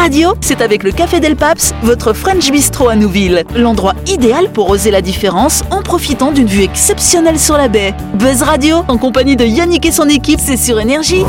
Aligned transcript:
Radio, 0.00 0.32
c'est 0.40 0.62
avec 0.62 0.82
le 0.82 0.92
Café 0.92 1.20
Del 1.20 1.36
Paps, 1.36 1.74
votre 1.82 2.14
French 2.14 2.50
Bistro 2.50 2.88
à 2.88 2.96
Nouville. 2.96 3.44
L'endroit 3.54 3.92
idéal 4.06 4.50
pour 4.50 4.70
oser 4.70 4.90
la 4.90 5.02
différence 5.02 5.62
en 5.70 5.82
profitant 5.82 6.32
d'une 6.32 6.46
vue 6.46 6.62
exceptionnelle 6.62 7.38
sur 7.38 7.58
la 7.58 7.68
baie. 7.68 7.92
Buzz 8.14 8.40
Radio, 8.40 8.82
en 8.88 8.96
compagnie 8.96 9.36
de 9.36 9.44
Yannick 9.44 9.84
et 9.84 9.92
son 9.92 10.08
équipe, 10.08 10.40
c'est 10.42 10.56
sur 10.56 10.80
Énergie. 10.80 11.22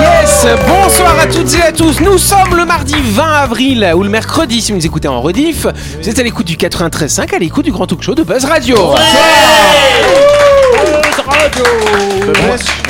Yes, 0.00 0.44
bonsoir 0.66 1.20
à 1.20 1.26
toutes 1.26 1.54
et 1.54 1.62
à 1.62 1.70
tous. 1.70 2.00
Nous 2.00 2.18
sommes 2.18 2.56
le 2.56 2.64
mardi 2.64 2.96
20 3.00 3.24
avril 3.24 3.92
ou 3.94 4.02
le 4.02 4.10
mercredi 4.10 4.60
si 4.60 4.72
vous 4.72 4.78
nous 4.78 4.86
écoutez 4.86 5.06
en 5.06 5.20
rediff. 5.20 5.68
Vous 6.02 6.08
êtes 6.08 6.18
à 6.18 6.24
l'écoute 6.24 6.46
du 6.46 6.56
93.5, 6.56 7.32
à 7.32 7.38
l'écoute 7.38 7.64
du 7.64 7.70
grand 7.70 7.86
talk 7.86 8.02
show 8.02 8.16
de 8.16 8.24
Buzz 8.24 8.44
Radio. 8.44 8.76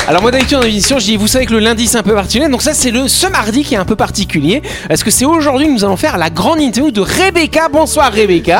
Alors 0.08 0.22
moi 0.22 0.30
d'habitude 0.30 0.58
dans 0.58 0.64
l'émission 0.64 0.98
je 0.98 1.04
dis 1.04 1.16
vous 1.16 1.26
savez 1.26 1.46
que 1.46 1.53
le 1.53 1.58
lundi 1.61 1.86
c'est 1.86 1.98
un 1.98 2.03
peu 2.03 2.14
particulier 2.14 2.48
donc 2.48 2.62
ça 2.62 2.72
c'est 2.75 2.90
le 2.90 3.08
ce 3.08 3.26
mardi 3.26 3.62
qui 3.62 3.75
est 3.75 3.79
un 3.79 3.84
peu 3.84 3.96
particulier 3.96 4.62
parce 4.89 5.03
que 5.04 5.11
c'est 5.11 5.25
aujourd'hui 5.26 5.66
que 5.66 5.72
nous 5.72 5.84
allons 5.84 5.96
faire 5.96 6.16
la 6.18 6.30
grande 6.30 6.61
interview 6.61 6.90
de 6.90 7.00
Rebecca. 7.00 7.68
Bonsoir 7.70 8.12
Rebecca. 8.12 8.58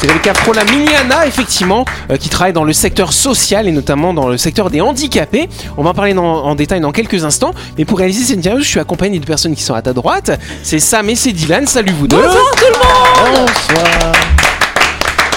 C'est 0.00 0.06
Rebecca 0.06 0.32
Frola 0.32 0.62
Miliana, 0.64 1.26
effectivement, 1.26 1.84
euh, 2.12 2.16
qui 2.16 2.28
travaille 2.28 2.52
dans 2.52 2.62
le 2.62 2.72
secteur 2.72 3.12
social 3.12 3.66
et 3.66 3.72
notamment 3.72 4.14
dans 4.14 4.28
le 4.28 4.38
secteur 4.38 4.70
des 4.70 4.80
handicapés. 4.80 5.48
On 5.76 5.82
va 5.82 5.90
en 5.90 5.94
parler 5.94 6.14
dans- 6.14 6.44
en 6.44 6.54
détail 6.54 6.80
dans 6.80 6.92
quelques 6.92 7.24
instants. 7.24 7.50
Mais 7.76 7.84
pour 7.84 7.98
réaliser 7.98 8.24
cette 8.24 8.36
interview, 8.36 8.62
je 8.62 8.68
suis 8.68 8.78
accompagné 8.78 9.18
de 9.18 9.26
personnes 9.26 9.56
qui 9.56 9.62
sont 9.64 9.74
à 9.74 9.82
ta 9.82 9.92
droite. 9.92 10.30
C'est 10.62 10.78
Sam 10.78 11.08
et 11.10 11.16
c'est 11.16 11.32
Dylan. 11.32 11.66
Salut 11.66 11.92
vous 11.98 12.06
deux. 12.06 12.16
Bonjour 12.16 12.50
tout 12.52 12.64
le 12.72 12.78
monde. 12.78 13.48
Bonsoir. 13.48 14.12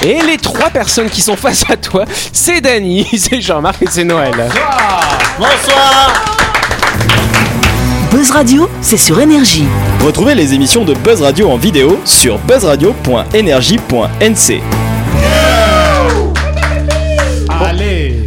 Et 0.03 0.19
les 0.21 0.37
trois 0.37 0.69
personnes 0.71 1.09
qui 1.09 1.21
sont 1.21 1.35
face 1.35 1.63
à 1.69 1.77
toi, 1.77 2.05
c'est 2.33 2.59
Dany, 2.59 3.05
c'est 3.17 3.39
Jean-Marc 3.39 3.83
et 3.83 3.87
c'est 3.89 4.03
Noël. 4.03 4.33
Buzz 8.11 8.31
Radio, 8.31 8.67
c'est 8.81 8.97
sur 8.97 9.21
Énergie. 9.21 9.65
Retrouvez 10.03 10.33
les 10.35 10.53
émissions 10.55 10.83
de 10.83 10.93
Buzz 10.95 11.21
Radio 11.21 11.49
en 11.51 11.57
vidéo 11.57 11.99
sur 12.03 12.39
buzzradio.energie.nc. 12.39 14.61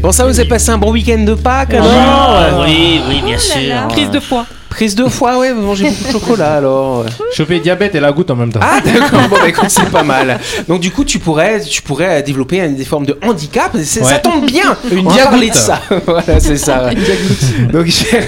Bon 0.00 0.12
ça 0.12 0.24
vous 0.26 0.38
avez 0.38 0.48
passé 0.48 0.70
un 0.70 0.78
bon 0.78 0.92
week-end 0.92 1.18
de 1.18 1.34
Pâques 1.34 1.74
alors 1.74 1.90
Ah, 1.92 2.60
oui, 2.64 3.00
oui, 3.08 3.20
bien 3.24 3.38
sûr. 3.38 3.88
Crise 3.88 4.10
de 4.10 4.20
foie. 4.20 4.46
Prise 4.74 4.96
de 4.96 5.04
foie, 5.06 5.38
ouais, 5.38 5.52
vous 5.52 5.62
mangez 5.62 5.84
beaucoup 5.88 6.04
de 6.04 6.10
chocolat 6.10 6.54
alors. 6.58 7.04
Choper 7.32 7.60
diabète 7.60 7.94
et 7.94 8.00
la 8.00 8.10
goutte 8.10 8.28
en 8.32 8.34
même 8.36 8.52
temps. 8.52 8.58
Ah 8.60 8.80
d'accord, 8.84 9.28
bon 9.28 9.36
bah 9.40 9.48
écoute, 9.48 9.68
c'est 9.70 9.88
pas 9.88 10.02
mal. 10.02 10.40
Donc 10.66 10.80
du 10.80 10.90
coup 10.90 11.04
tu 11.04 11.20
pourrais, 11.20 11.60
tu 11.60 11.80
pourrais 11.80 12.22
développer 12.24 12.58
une- 12.58 12.74
des 12.74 12.84
formes 12.84 13.06
de 13.06 13.16
handicap, 13.22 13.76
ça 13.78 14.18
tombe 14.18 14.46
bien, 14.46 14.76
Une 14.90 15.06
on 15.06 15.10
va 15.10 15.22
parler 15.26 15.50
diagoutte. 15.50 15.52
de 15.52 15.56
ça. 15.58 15.80
voilà, 16.06 16.40
c'est 16.40 16.56
ça. 16.56 16.86
ouais. 16.86 16.96
donc 17.72 17.86
chère, 17.86 18.24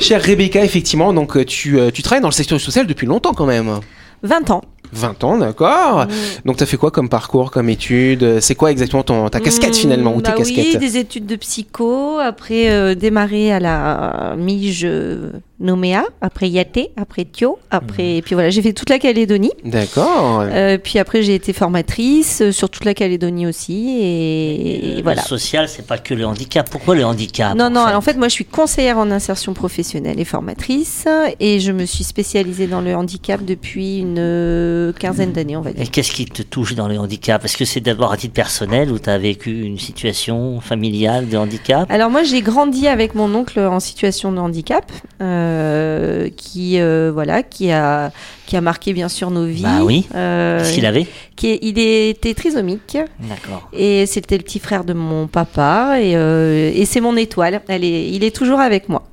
chère 0.00 0.22
Rebecca, 0.22 0.64
effectivement, 0.64 1.12
donc 1.12 1.36
euh, 1.36 1.44
tu, 1.44 1.78
euh, 1.78 1.90
tu 1.92 2.02
travailles 2.02 2.22
dans 2.22 2.28
le 2.28 2.32
secteur 2.32 2.58
social 2.58 2.86
depuis 2.86 3.06
longtemps 3.06 3.34
quand 3.34 3.46
même. 3.46 3.80
20 4.22 4.50
ans. 4.50 4.62
20 4.94 5.24
ans, 5.24 5.36
d'accord. 5.38 6.06
Donc 6.44 6.56
t'as 6.58 6.66
fait 6.66 6.76
quoi 6.76 6.90
comme 6.90 7.08
parcours, 7.08 7.50
comme 7.50 7.68
études? 7.68 8.40
C'est 8.40 8.54
quoi 8.54 8.70
exactement 8.70 9.02
ton, 9.02 9.28
ta 9.28 9.40
casquette 9.40 9.70
Mmh, 9.70 9.74
finalement 9.74 10.14
ou 10.14 10.20
tes 10.22 10.30
bah 10.30 10.36
Oui, 10.38 10.54
casquettes? 10.54 10.78
des 10.80 10.96
études 10.96 11.26
de 11.26 11.34
psycho, 11.36 12.18
après 12.20 12.70
euh, 12.70 12.94
démarrer 12.94 13.52
à 13.52 13.58
la 13.58 14.34
Mige 14.38 14.82
euh, 14.84 15.32
Nouméa, 15.62 16.04
après 16.20 16.48
Yaté, 16.48 16.92
après 16.96 17.24
Thio, 17.24 17.58
après... 17.70 18.16
Et 18.16 18.22
puis 18.22 18.34
voilà, 18.34 18.50
j'ai 18.50 18.62
fait 18.62 18.72
toute 18.72 18.90
la 18.90 18.98
Calédonie. 18.98 19.52
D'accord. 19.64 20.42
Euh, 20.42 20.78
puis 20.78 20.98
après, 20.98 21.22
j'ai 21.22 21.34
été 21.34 21.52
formatrice 21.52 22.42
euh, 22.42 22.52
sur 22.52 22.68
toute 22.70 22.84
la 22.84 22.94
Calédonie 22.94 23.46
aussi. 23.46 23.98
Et, 24.00 24.96
Le 24.96 25.02
voilà. 25.02 25.22
social, 25.22 25.68
c'est 25.68 25.86
pas 25.86 25.98
que 25.98 26.14
le 26.14 26.26
handicap. 26.26 26.68
Pourquoi 26.70 26.94
le 26.94 27.04
handicap 27.04 27.54
Non, 27.56 27.70
non, 27.70 27.80
en 27.80 28.00
fait 28.00 28.02
en 28.02 28.14
fait, 28.14 28.18
moi, 28.18 28.26
je 28.26 28.34
suis 28.34 28.44
conseillère 28.44 28.98
en 28.98 29.12
insertion 29.12 29.54
professionnelle 29.54 30.18
et 30.18 30.24
formatrice. 30.24 31.06
Et 31.38 31.60
je 31.60 31.70
me 31.70 31.86
suis 31.86 32.02
spécialisée 32.02 32.66
dans 32.66 32.80
le 32.80 32.96
handicap 32.96 33.44
depuis 33.44 33.98
une 33.98 34.16
euh, 34.18 34.81
quinzaine 34.98 35.32
d'années, 35.32 35.56
on 35.56 35.60
va 35.62 35.70
Et 35.70 35.74
dire. 35.74 35.90
qu'est-ce 35.90 36.12
qui 36.12 36.24
te 36.26 36.42
touche 36.42 36.74
dans 36.74 36.88
le 36.88 36.98
handicap? 36.98 37.44
Est-ce 37.44 37.56
que 37.56 37.64
c'est 37.64 37.80
d'abord 37.80 38.12
à 38.12 38.16
titre 38.16 38.34
personnel 38.34 38.90
où 38.90 38.98
tu 38.98 39.08
as 39.10 39.18
vécu 39.18 39.62
une 39.62 39.78
situation 39.78 40.60
familiale 40.60 41.28
de 41.28 41.36
handicap? 41.36 41.90
Alors 41.90 42.10
moi 42.10 42.22
j'ai 42.22 42.40
grandi 42.42 42.86
avec 42.88 43.14
mon 43.14 43.34
oncle 43.34 43.58
en 43.60 43.80
situation 43.80 44.32
de 44.32 44.38
handicap, 44.38 44.90
euh, 45.20 46.28
qui 46.36 46.80
euh, 46.80 47.10
voilà, 47.12 47.42
qui 47.42 47.70
a 47.72 48.12
qui 48.46 48.56
a 48.56 48.60
marqué 48.60 48.92
bien 48.92 49.08
sûr 49.08 49.30
nos 49.30 49.46
vies. 49.46 49.62
Bah 49.62 49.80
oui. 49.82 50.06
Euh, 50.14 50.58
Qu'est-ce 50.58 50.74
qu'il 50.74 50.86
avait? 50.86 51.06
qui 51.36 51.48
est- 51.48 51.58
il 51.62 51.78
était 51.78 52.34
trisomique 52.34 52.98
D'accord. 53.20 53.68
et 53.72 54.06
c'était 54.06 54.36
le 54.36 54.42
petit 54.44 54.58
frère 54.58 54.84
de 54.84 54.92
mon 54.92 55.26
papa 55.26 55.96
et, 56.00 56.12
euh, 56.16 56.70
et 56.74 56.84
c'est 56.84 57.00
mon 57.00 57.16
étoile. 57.16 57.62
Elle 57.68 57.84
est, 57.84 58.10
il 58.10 58.22
est 58.24 58.34
toujours 58.34 58.60
avec 58.60 58.88
moi. 58.88 59.04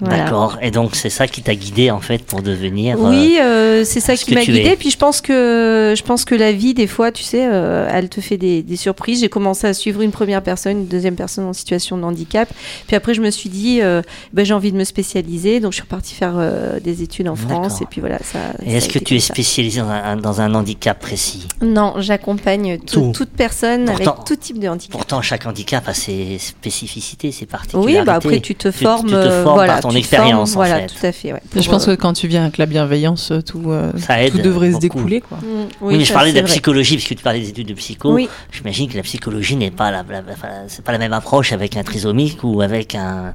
Voilà. 0.00 0.24
D'accord. 0.24 0.58
Et 0.62 0.70
donc 0.70 0.96
c'est 0.96 1.10
ça 1.10 1.26
qui 1.26 1.42
t'a 1.42 1.54
guidé 1.54 1.90
en 1.90 2.00
fait 2.00 2.24
pour 2.24 2.42
devenir. 2.42 2.96
euh, 2.98 3.10
Oui, 3.10 3.38
euh, 3.40 3.84
c'est 3.84 4.00
ça 4.00 4.16
ce 4.16 4.24
qui 4.24 4.34
m'a 4.34 4.42
es. 4.42 4.76
Puis 4.76 4.90
je 4.90 4.96
pense 4.98 5.20
que 5.20 5.94
je 5.96 6.02
pense 6.02 6.24
que 6.24 6.34
la 6.34 6.52
vie, 6.52 6.74
des 6.74 6.86
fois, 6.86 7.12
tu 7.12 7.22
sais, 7.22 7.46
euh, 7.50 7.88
elle 7.92 8.08
te 8.08 8.20
fait 8.20 8.36
des, 8.36 8.62
des 8.62 8.76
surprises. 8.76 9.20
J'ai 9.20 9.28
commencé 9.28 9.66
à 9.66 9.74
suivre 9.74 10.00
une 10.02 10.10
première 10.10 10.42
personne, 10.42 10.78
une 10.78 10.86
deuxième 10.86 11.14
personne 11.16 11.44
en 11.46 11.52
situation 11.52 11.96
de 11.96 12.02
handicap. 12.04 12.48
Puis 12.86 12.96
après, 12.96 13.14
je 13.14 13.20
me 13.20 13.30
suis 13.30 13.48
dit, 13.50 13.80
euh, 13.82 14.02
ben, 14.32 14.44
j'ai 14.44 14.54
envie 14.54 14.72
de 14.72 14.76
me 14.76 14.84
spécialiser. 14.84 15.60
Donc 15.60 15.72
je 15.72 15.76
suis 15.76 15.82
repartie 15.82 16.14
faire 16.14 16.34
des 16.82 17.02
études 17.02 17.28
en 17.28 17.36
France. 17.36 17.80
Et 17.80 17.86
puis 17.86 18.00
voilà, 18.00 18.18
ça. 18.18 18.38
Et 18.64 18.74
est-ce 18.74 18.88
que 18.88 18.98
tu 18.98 19.14
es 19.14 19.18
comme 19.18 19.20
ça. 19.20 19.34
spécialisé 19.34 19.80
dans 19.80 19.88
un, 19.88 20.16
dans 20.16 20.40
un 20.40 20.54
handicap 20.54 20.98
précis? 20.98 21.46
Non, 21.62 21.94
j'accompagne 21.98 22.78
tout- 22.78 23.00
Tout. 23.00 23.12
toute 23.14 23.30
personne 23.30 23.84
Pourtant- 23.86 24.12
avec 24.12 24.24
tout 24.24 24.36
type 24.36 24.58
de 24.58 24.68
handicap. 24.68 24.90
Pourtant, 24.92 25.22
chaque 25.22 25.46
handicap 25.46 25.86
a 25.88 25.94
ses 25.94 26.38
spécificités, 26.38 27.30
ses 27.32 27.46
particularités. 27.46 27.98
Oui, 28.00 28.04
bah 28.04 28.14
après 28.14 28.40
tu 28.40 28.54
te 28.54 28.70
formes, 28.70 29.08
tu 29.08 29.14
te 29.14 29.30
formes 29.42 29.54
voilà, 29.54 29.74
par 29.74 29.80
ton 29.88 29.92
tu 29.94 29.98
expérience, 29.98 30.52
formes, 30.52 30.64
en 30.64 30.68
voilà, 30.68 30.88
fait. 30.88 30.94
tout 31.00 31.06
à 31.06 31.12
fait. 31.12 31.32
ouais. 31.32 31.40
Je 31.56 31.68
pense 31.68 31.88
euh, 31.88 31.94
que 31.96 32.00
quand 32.00 32.12
tu 32.12 32.26
viens 32.28 32.42
avec 32.42 32.58
la 32.58 32.66
bienveillance, 32.66 33.32
tout, 33.46 33.62
euh, 33.70 33.92
Ça 33.98 34.22
aide 34.22 34.32
tout 34.32 34.38
devrait 34.38 34.72
se 34.72 34.78
découler. 34.78 35.20
Quoi. 35.20 35.38
mm, 35.38 35.66
Oui, 35.80 35.96
mais 35.98 36.04
je 36.04 36.12
parlais 36.12 36.30
de 36.30 36.36
la 36.36 36.42
vrai. 36.42 36.50
psychologie, 36.50 36.96
parce 36.96 37.08
que 37.08 37.14
tu 37.14 37.22
parlais 37.22 37.40
des 37.40 37.48
études 37.50 37.68
de 37.68 37.74
psycho. 37.74 38.12
Oui. 38.12 38.28
J'imagine 38.52 38.88
que 38.88 38.96
la 38.96 39.02
psychologie 39.02 39.56
n'est 39.56 39.70
pas 39.70 39.90
la, 39.90 40.04
la- 40.08 40.22
enfin, 40.32 40.48
c'est 40.68 40.84
pas 40.84 40.92
la 40.92 40.98
même 40.98 41.12
approche 41.12 41.52
avec 41.52 41.76
un 41.76 41.82
trisomique 41.82 42.38
ou 42.42 42.60
avec 42.60 42.94
un, 42.94 43.34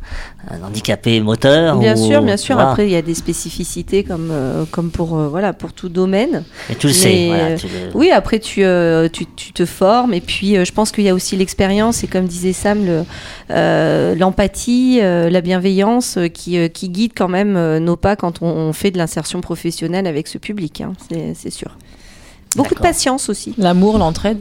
un 0.50 0.64
handicapé 0.68 1.20
moteur. 1.22 1.78
Bien 1.78 1.96
ou- 1.98 2.08
sûr, 2.08 2.22
bien 2.22 2.38
sûr. 2.38 2.60
Après, 2.60 2.86
il 2.88 2.92
y 2.92 2.96
a 2.96 3.02
des 3.02 3.14
spécificités 3.16 4.04
comme, 4.04 4.30
euh, 4.32 4.66
comme 4.72 4.92
pour, 4.92 5.18
euh, 5.18 5.28
voilà, 5.28 5.54
pour 5.54 5.74
tout 5.74 5.90
domaine. 5.90 6.44
Mais 6.70 6.76
tu 6.76 6.88
le 6.88 6.94
Mais, 6.94 7.00
sais, 7.00 7.28
voilà. 7.28 7.44
euh, 7.46 7.58
tu 7.58 7.68
le- 7.68 7.98
Oui, 7.98 8.12
après, 8.12 8.40
tu, 8.40 8.64
euh, 8.64 9.08
tu, 9.12 9.26
tu 9.36 9.54
te 9.54 9.66
formes. 9.66 10.14
Et 10.14 10.22
puis, 10.22 10.58
euh, 10.58 10.66
je 10.66 10.72
pense 10.72 10.92
qu'il 10.92 11.04
y 11.04 11.10
a 11.10 11.14
aussi 11.14 11.36
l'expérience. 11.36 12.04
Et 12.04 12.08
comme 12.08 12.26
disait 12.26 12.54
Sam, 12.54 12.86
le, 12.86 13.04
euh, 13.52 14.16
l'empathie, 14.16 15.00
euh, 15.02 15.30
la 15.30 15.42
bienveillance 15.42 16.18
euh, 16.18 16.28
qui, 16.40 16.58
euh, 16.58 16.70
qui 16.70 16.90
guide 16.90 17.12
quand 17.16 17.28
même 17.28 17.58
euh, 17.58 17.80
nos 17.80 17.98
pas 17.98 18.16
quand 18.16 18.42
on, 18.42 18.48
on 18.48 18.74
fait 18.74 18.92
de 18.92 18.98
l'insertion 18.98 19.42
professionnelle 19.42 20.08
avec 20.08 20.28
ce 20.28 20.38
public. 20.38 20.82
hein, 20.82 20.94
c'est, 21.36 21.50
sûr. 21.50 21.78
Beaucoup 22.56 22.76
de 22.76 22.80
patience 22.80 23.30
aussi. 23.30 23.54
L'amour, 23.58 23.98
l'entraide? 23.98 24.40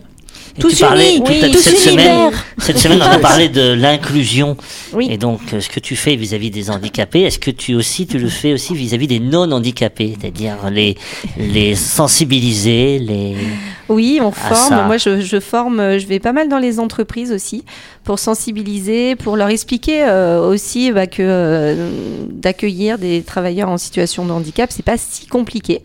Et 0.57 0.61
tous 0.61 0.71
tu 0.71 0.77
parlais, 0.83 1.17
unis, 1.17 1.23
tout 1.25 1.33
oui, 1.33 1.51
tous 1.53 1.59
cette 1.59 1.79
semaine, 1.79 2.31
cette 2.59 2.79
semaine, 2.79 3.01
on 3.03 3.07
a 3.11 3.19
parlé 3.19 3.49
de 3.49 3.73
l'inclusion. 3.73 4.57
Oui. 4.93 5.09
Et 5.11 5.19
donc, 5.19 5.41
euh, 5.53 5.61
ce 5.61 5.69
que 5.69 5.81
tu 5.81 5.95
fais 5.97 6.17
vis-à-vis 6.17 6.51
des 6.51 6.71
handicapés, 6.71 7.23
est-ce 7.23 7.39
que 7.39 7.51
tu 7.51 7.75
aussi, 7.75 8.07
tu 8.07 8.19
le 8.19 8.29
fais 8.29 8.53
aussi 8.53 8.75
vis-à-vis 8.75 9.07
des 9.07 9.21
non-handicapés, 9.21 10.17
c'est-à-dire 10.21 10.57
les, 10.71 10.97
les 11.39 11.75
sensibiliser, 11.75 12.99
les. 12.99 13.37
Oui, 13.89 14.19
on 14.23 14.33
forme. 14.33 14.69
ça. 14.69 14.83
Moi, 14.85 14.99
je, 14.99 15.21
je 15.21 15.41
forme. 15.41 15.81
euh, 15.81 15.99
Je 15.99 16.07
vais 16.07 16.19
pas 16.19 16.33
mal 16.33 16.49
dans 16.49 16.59
les 16.59 16.79
entreprises 16.81 17.33
aussi 17.33 17.65
pour 18.05 18.19
sensibiliser, 18.19 19.17
pour 19.17 19.37
leur 19.37 19.49
expliquer 19.49 20.05
euh, 20.05 20.41
aussi 20.47 20.93
bah, 20.93 21.07
que 21.07 21.23
euh, 21.23 21.91
d'accueillir 22.31 22.99
des 22.99 23.23
travailleurs 23.23 23.69
en 23.69 23.79
situation 23.79 24.25
de 24.27 24.33
handicap, 24.33 24.71
c'est 24.73 24.85
pas 24.85 24.97
si 24.99 25.27
compliqué. 25.27 25.83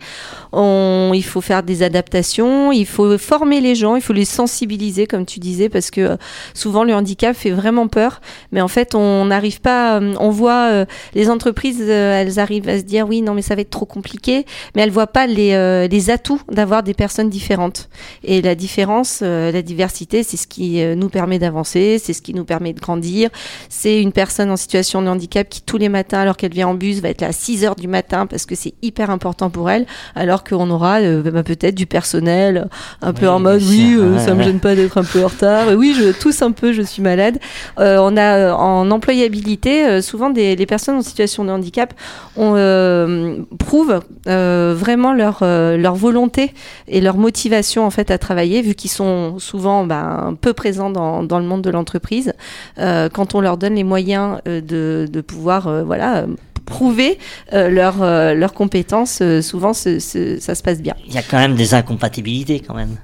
Il 0.56 1.22
faut 1.24 1.40
faire 1.40 1.62
des 1.62 1.82
adaptations, 1.82 2.72
il 2.72 2.86
faut 2.86 3.18
former 3.18 3.60
les 3.60 3.74
gens, 3.74 3.96
il 3.96 4.02
faut 4.02 4.12
les 4.12 4.24
sensibiliser, 4.24 5.06
comme 5.06 5.26
tu 5.26 5.40
disais, 5.40 5.68
parce 5.68 5.90
que 5.90 6.00
euh, 6.00 6.16
souvent 6.54 6.84
le 6.84 6.94
handicap 6.94 7.36
fait 7.36 7.50
vraiment 7.50 7.88
peur. 7.88 8.20
Mais 8.52 8.60
en 8.60 8.68
fait, 8.68 8.94
on 8.94 9.24
n'arrive 9.26 9.60
pas. 9.60 10.00
euh, 10.00 10.14
On 10.18 10.30
voit 10.30 10.68
euh, 10.70 10.84
les 11.14 11.30
entreprises, 11.30 11.80
elles 11.80 12.38
arrivent 12.38 12.68
à 12.68 12.78
se 12.78 12.84
dire 12.84 13.06
oui, 13.08 13.22
non, 13.22 13.34
mais 13.34 13.42
ça 13.42 13.54
va 13.54 13.62
être 13.62 13.70
trop 13.70 13.86
compliqué, 13.86 14.44
mais 14.74 14.82
elles 14.82 14.90
voient 14.90 15.06
pas 15.06 15.26
les, 15.26 15.88
les 15.88 16.10
atouts 16.10 16.40
d'avoir 16.50 16.82
des 16.82 16.94
personnes 16.94 17.30
différentes. 17.30 17.88
Et 18.22 18.42
la 18.42 18.54
différence, 18.54 19.20
la 19.22 19.62
diversité, 19.62 20.22
c'est 20.22 20.36
ce 20.36 20.46
qui 20.46 20.82
nous 20.96 21.08
permet 21.08 21.38
d'avancer, 21.38 21.98
c'est 21.98 22.12
ce 22.12 22.22
qui 22.22 22.34
nous 22.34 22.44
permet 22.44 22.72
de 22.72 22.80
grandir. 22.80 23.30
C'est 23.68 24.00
une 24.00 24.12
personne 24.12 24.50
en 24.50 24.56
situation 24.56 25.02
de 25.02 25.08
handicap 25.08 25.48
qui 25.48 25.62
tous 25.62 25.78
les 25.78 25.88
matins, 25.88 26.20
alors 26.20 26.36
qu'elle 26.36 26.52
vient 26.52 26.68
en 26.68 26.74
bus, 26.74 27.00
va 27.00 27.08
être 27.10 27.20
là 27.20 27.28
à 27.28 27.32
6 27.32 27.64
heures 27.64 27.76
du 27.76 27.88
matin 27.88 28.26
parce 28.26 28.46
que 28.46 28.54
c'est 28.54 28.74
hyper 28.82 29.10
important 29.10 29.50
pour 29.50 29.70
elle, 29.70 29.86
alors 30.14 30.43
qu'on 30.44 30.70
aura 30.70 31.00
euh, 31.00 31.22
bah, 31.22 31.42
peut-être 31.42 31.74
du 31.74 31.86
personnel 31.86 32.68
un 33.02 33.12
peu 33.12 33.26
Oui, 33.26 33.32
en 33.32 33.40
mode 33.40 33.62
oui, 33.62 33.96
euh, 33.98 34.18
ça 34.18 34.34
me 34.34 34.42
gêne 34.42 34.60
pas 34.60 34.74
d'être 34.74 34.98
un 34.98 35.04
peu 35.04 35.24
en 35.24 35.28
retard. 35.28 35.68
Oui, 35.76 35.94
je 35.98 36.12
tousse 36.12 36.42
un 36.42 36.52
peu, 36.52 36.72
je 36.72 36.82
suis 36.82 37.02
malade. 37.02 37.38
Euh, 37.78 37.98
on 38.00 38.16
a 38.16 38.52
en 38.54 38.90
employabilité 38.90 40.00
souvent 40.02 40.30
des 40.30 40.56
les 40.56 40.66
personnes 40.66 40.96
en 40.96 41.02
situation 41.02 41.44
de 41.44 41.50
handicap 41.50 41.94
on 42.36 43.44
prouve 43.58 44.00
euh, 44.28 44.74
vraiment 44.76 45.12
leur 45.12 45.38
leur 45.42 45.94
volonté 45.94 46.52
et 46.88 47.00
leur 47.00 47.16
motivation 47.16 47.84
en 47.84 47.90
fait 47.90 48.10
à 48.10 48.18
travailler 48.18 48.62
vu 48.62 48.74
qu'ils 48.74 48.90
sont 48.90 49.38
souvent 49.38 49.84
ben, 49.84 50.36
peu 50.40 50.52
présents 50.52 50.90
dans, 50.90 51.22
dans 51.22 51.38
le 51.38 51.44
monde 51.44 51.62
de 51.62 51.70
l'entreprise 51.70 52.32
euh, 52.78 53.08
quand 53.12 53.34
on 53.34 53.40
leur 53.40 53.56
donne 53.56 53.74
les 53.74 53.84
moyens 53.84 54.38
euh, 54.48 54.60
de, 54.60 55.06
de 55.10 55.20
pouvoir 55.20 55.68
euh, 55.68 55.82
voilà 55.82 56.24
prouver 56.66 57.18
euh, 57.52 57.68
leurs 57.68 58.02
euh, 58.02 58.34
leurs 58.34 58.54
compétences, 58.54 59.20
euh, 59.22 59.42
souvent 59.42 59.72
ce- 59.74 59.98
ce- 59.98 60.38
ça 60.40 60.54
se 60.54 60.62
passe 60.62 60.80
bien. 60.80 60.94
Il 61.06 61.14
y 61.14 61.18
a 61.18 61.22
quand 61.22 61.38
même 61.38 61.54
des 61.56 61.74
incompatibilités 61.74 62.60
quand 62.60 62.74
même. 62.74 62.96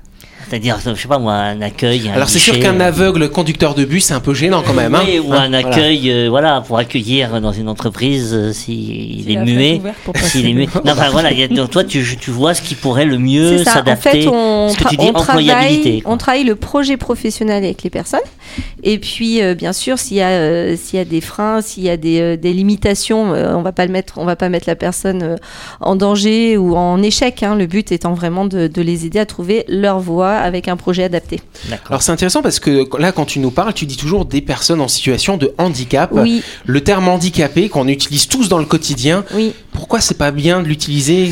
C'est-à-dire, 0.50 0.79
je 0.85 1.00
sais 1.00 1.06
pas 1.08 1.19
moi, 1.20 1.35
un 1.35 1.62
accueil. 1.62 2.08
un 2.08 2.14
Alors 2.14 2.29
c'est 2.29 2.41
sûr 2.41 2.58
qu'un 2.58 2.81
euh, 2.81 2.88
aveugle 2.88 3.31
conducteur 3.31 3.75
de 3.76 3.85
bus, 3.85 4.06
c'est 4.06 4.14
un 4.14 4.20
peu 4.20 4.35
gênant 4.35 4.62
quand 4.67 4.75
même. 4.75 4.94
Hein 4.97 5.02
oui, 5.06 5.20
ou 5.20 5.32
Hein, 5.32 5.43
un 5.43 5.50
voilà. 5.50 5.69
accueil, 5.69 6.11
euh, 6.11 6.26
voilà, 6.29 6.61
pour 6.61 6.76
accueillir 6.79 7.41
dans 7.41 7.52
une 7.52 7.69
entreprise 7.69 8.32
euh, 8.35 8.52
s'il 8.52 9.31
est 9.31 9.37
muet. 9.37 9.81
S'il 10.17 10.49
est 10.49 10.52
muet. 10.52 10.67
Non, 10.85 10.93
enfin 10.93 11.11
voilà, 11.11 11.31
y 11.32 11.44
a- 11.44 11.49
donc, 11.49 11.70
toi 11.70 11.85
tu, 11.85 12.05
tu 12.20 12.31
vois 12.32 12.52
ce 12.55 12.62
qui 12.62 12.75
pourrait 12.75 13.05
le 13.05 13.19
mieux 13.19 13.58
ça. 13.62 13.70
En 13.70 13.75
s'adapter. 13.75 14.23
fait, 14.23 14.26
on, 14.29 14.70
ce 14.70 14.76
que 14.76 14.88
tu 14.88 14.97
tra- 14.97 14.99
dis 14.99 15.06
on 15.08 15.12
travaille, 15.12 15.50
employabilité. 15.50 16.02
on 16.05 16.17
travaille 16.17 16.44
le 16.44 16.56
projet 16.56 16.97
professionnel 16.97 17.62
avec 17.62 17.82
les 17.85 17.91
personnes. 17.91 18.19
Et 18.82 18.99
puis, 18.99 19.41
euh, 19.43 19.55
bien 19.55 19.73
sûr, 19.73 19.99
s'il 20.00 20.17
y 20.17 20.20
a, 20.23 20.31
euh, 20.31 20.76
s'il 20.76 20.99
y 20.99 21.02
a 21.02 21.05
des 21.05 21.20
freins, 21.20 21.61
s'il 21.62 21.85
y 21.85 21.91
a 21.91 21.97
des, 21.97 22.20
euh, 22.20 22.37
des 22.37 22.52
limitations, 22.52 23.32
euh, 23.35 23.55
on 23.55 23.62
va 23.62 23.70
pas 23.70 23.87
le 23.87 23.93
mettre, 23.93 24.14
on 24.19 24.25
va 24.25 24.35
pas 24.35 24.49
mettre 24.49 24.69
la 24.69 24.75
personne 24.75 25.23
euh, 25.23 25.37
en 25.81 25.94
danger 25.94 26.56
ou 26.56 26.75
en 26.76 27.00
échec. 27.02 27.44
hein. 27.44 27.55
Le 27.55 27.67
but 27.67 27.93
étant 27.93 28.14
vraiment 28.14 28.47
de, 28.47 28.67
de 28.67 28.82
les 28.82 29.06
aider 29.06 29.20
à 29.20 29.26
trouver 29.26 29.64
leur 29.69 30.00
voie 30.00 30.32
avec 30.43 30.69
un 30.69 30.77
projet 30.77 31.05
adapté. 31.05 31.41
Alors 31.89 32.03
c'est 32.03 32.13
intéressant 32.13 32.43
parce 32.43 32.59
que 32.61 32.87
là 32.99 33.13
quand 33.13 33.25
tu 33.25 33.39
nous 33.39 33.51
parles, 33.51 33.75
tu 33.75 33.87
dis 33.87 33.97
toujours 33.97 34.25
des 34.25 34.41
personnes 34.41 34.81
en 34.81 34.89
situation 34.89 35.37
de 35.37 35.53
handicap. 35.59 36.11
Oui, 36.13 36.43
Le 36.67 36.81
terme 36.83 37.09
handicapé 37.09 37.69
qu'on 37.69 37.89
utilise 37.89 38.27
tous 38.29 38.49
dans 38.49 38.59
le 38.59 38.65
quotidien, 38.65 39.25
oui. 39.35 39.53
pourquoi 39.73 40.01
c'est 40.01 40.17
pas 40.19 40.31
bien 40.31 40.63
de 40.63 40.67
l'utiliser? 40.69 41.31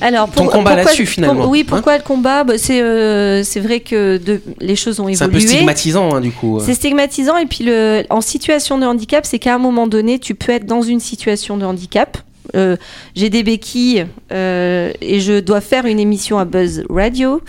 Alors, 0.00 0.28
Ton 0.30 0.44
pour- 0.44 0.52
combat 0.52 0.70
pourquoi- 0.72 0.84
là-dessus, 0.84 1.06
finalement, 1.06 1.42
pour- 1.42 1.50
oui, 1.50 1.60
hein? 1.60 1.66
pourquoi 1.68 1.96
le 1.98 2.02
combat? 2.02 2.44
Bah, 2.44 2.54
C'est 2.58 2.80
euh, 2.80 3.42
c'est 3.44 3.60
vrai 3.60 3.80
que 3.80 4.16
de, 4.18 4.40
les 4.60 4.76
choses 4.76 5.00
ont 5.00 5.08
C'est 5.12 5.22
un 5.24 5.28
peu 5.28 5.36
évolué. 5.36 5.54
stigmatisant 5.54 6.14
hein, 6.14 6.20
du 6.20 6.30
coup. 6.32 6.60
C'est 6.64 6.74
stigmatisant 6.74 7.36
et 7.36 7.46
puis 7.46 7.64
le, 7.64 8.04
en 8.10 8.20
situation 8.20 8.78
de 8.78 8.86
handicap, 8.86 9.24
c'est 9.26 9.38
qu'à 9.38 9.54
un 9.54 9.58
moment 9.58 9.86
donné, 9.86 10.18
tu 10.18 10.34
peux 10.34 10.52
être 10.52 10.66
dans 10.66 10.82
une 10.82 11.00
situation 11.00 11.56
de 11.56 11.64
handicap. 11.64 12.18
Euh, 12.54 12.76
J'ai 13.14 13.30
des 13.30 13.42
béquilles 13.42 14.06
euh, 14.32 14.92
et 15.00 15.20
je 15.20 15.40
dois 15.40 15.60
faire 15.60 15.86
une 15.86 15.98
émission 15.98 16.38
à 16.38 16.44
Buzz 16.44 16.84
Radio. 16.90 17.40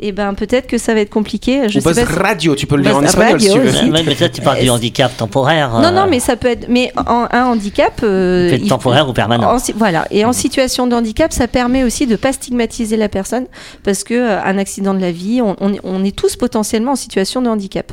Et 0.00 0.12
ben 0.12 0.34
peut-être 0.34 0.66
que 0.66 0.76
ça 0.78 0.92
va 0.94 1.00
être 1.00 1.10
compliqué. 1.10 1.68
Je 1.68 1.78
Ou 1.78 1.80
sais 1.80 1.88
Buzz 1.88 2.00
pas 2.04 2.06
si- 2.12 2.18
Radio, 2.18 2.54
tu 2.54 2.66
peux 2.66 2.76
le 2.76 2.82
dire 2.82 2.96
en 2.96 3.00
Buzz 3.00 3.08
espagnol 3.10 3.40
si 3.40 3.46
tu 3.46 3.52
Radio 3.52 3.70
veux. 3.70 3.76
aussi. 3.78 3.90
Ouais, 3.90 4.02
mais 4.06 4.14
toi 4.14 4.28
tu 4.28 4.40
parles 4.42 4.60
du 4.60 4.68
Euh, 4.68 4.72
handicap 4.72 5.16
temporaire. 5.16 5.70
Non, 5.80 5.84
euh, 5.88 5.90
non, 5.92 6.06
mais 6.10 6.20
ça 6.20 6.36
peut 6.36 6.48
être. 6.48 6.66
Mais 6.68 6.92
en, 6.96 7.26
un 7.30 7.44
handicap. 7.46 8.00
euh, 8.02 8.48
peut 8.50 8.54
être 8.56 8.62
il- 8.62 8.68
temporaire 8.68 9.08
ou 9.08 9.12
permanent. 9.12 9.50
en 9.54 9.58
si- 9.58 9.72
voilà. 9.72 10.06
Et 10.10 10.24
en 10.24 10.32
situation 10.32 10.86
de 10.86 10.94
handicap, 10.94 11.32
ça 11.32 11.48
permet 11.48 11.84
aussi 11.84 12.06
de 12.06 12.16
pas 12.16 12.32
stigmatiser 12.32 12.96
la 12.96 13.08
personne 13.08 13.46
parce 13.82 14.04
que 14.04 14.14
euh, 14.14 14.42
un 14.42 14.58
accident 14.58 14.94
de 14.94 15.00
la 15.00 15.12
vie, 15.12 15.40
on, 15.42 15.56
on 15.60 15.72
est- 15.72 15.80
on 15.84 16.04
est 16.04 16.14
tous 16.14 16.36
potentiellement 16.36 16.92
en 16.92 16.96
situation 16.96 17.40
de 17.42 17.48
handicap. 17.48 17.92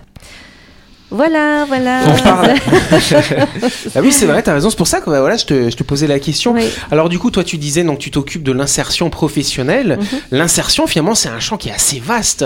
Voilà, 1.12 1.66
voilà. 1.66 2.02
On 2.08 2.24
parle. 2.24 2.54
ah 3.96 4.00
oui, 4.02 4.12
c'est 4.12 4.26
vrai, 4.26 4.42
t'as 4.42 4.54
raison. 4.54 4.70
C'est 4.70 4.78
pour 4.78 4.88
ça 4.88 5.02
que 5.02 5.10
bah, 5.10 5.20
voilà, 5.20 5.36
je, 5.36 5.46
te, 5.46 5.70
je 5.70 5.76
te 5.76 5.84
posais 5.84 6.08
la 6.08 6.20
question. 6.20 6.54
Oui. 6.54 6.64
Alors 6.90 7.10
du 7.10 7.20
coup, 7.20 7.30
toi, 7.32 7.44
tu 7.44 7.58
disais 7.58 7.84
donc 7.84 8.00
tu 8.00 8.12
t'occupes 8.12 8.44
de 8.44 8.54
l'insertion 8.54 9.10
professionnelle. 9.10 10.00
Mhm. 10.00 10.20
L'insertion, 10.32 10.88
finalement, 10.88 11.16
c'est 11.16 11.30
un 11.30 11.40
champ 11.40 11.58
qui 11.58 11.70
est 11.70 11.74
assez 11.74 12.00
vaste. 12.00 12.46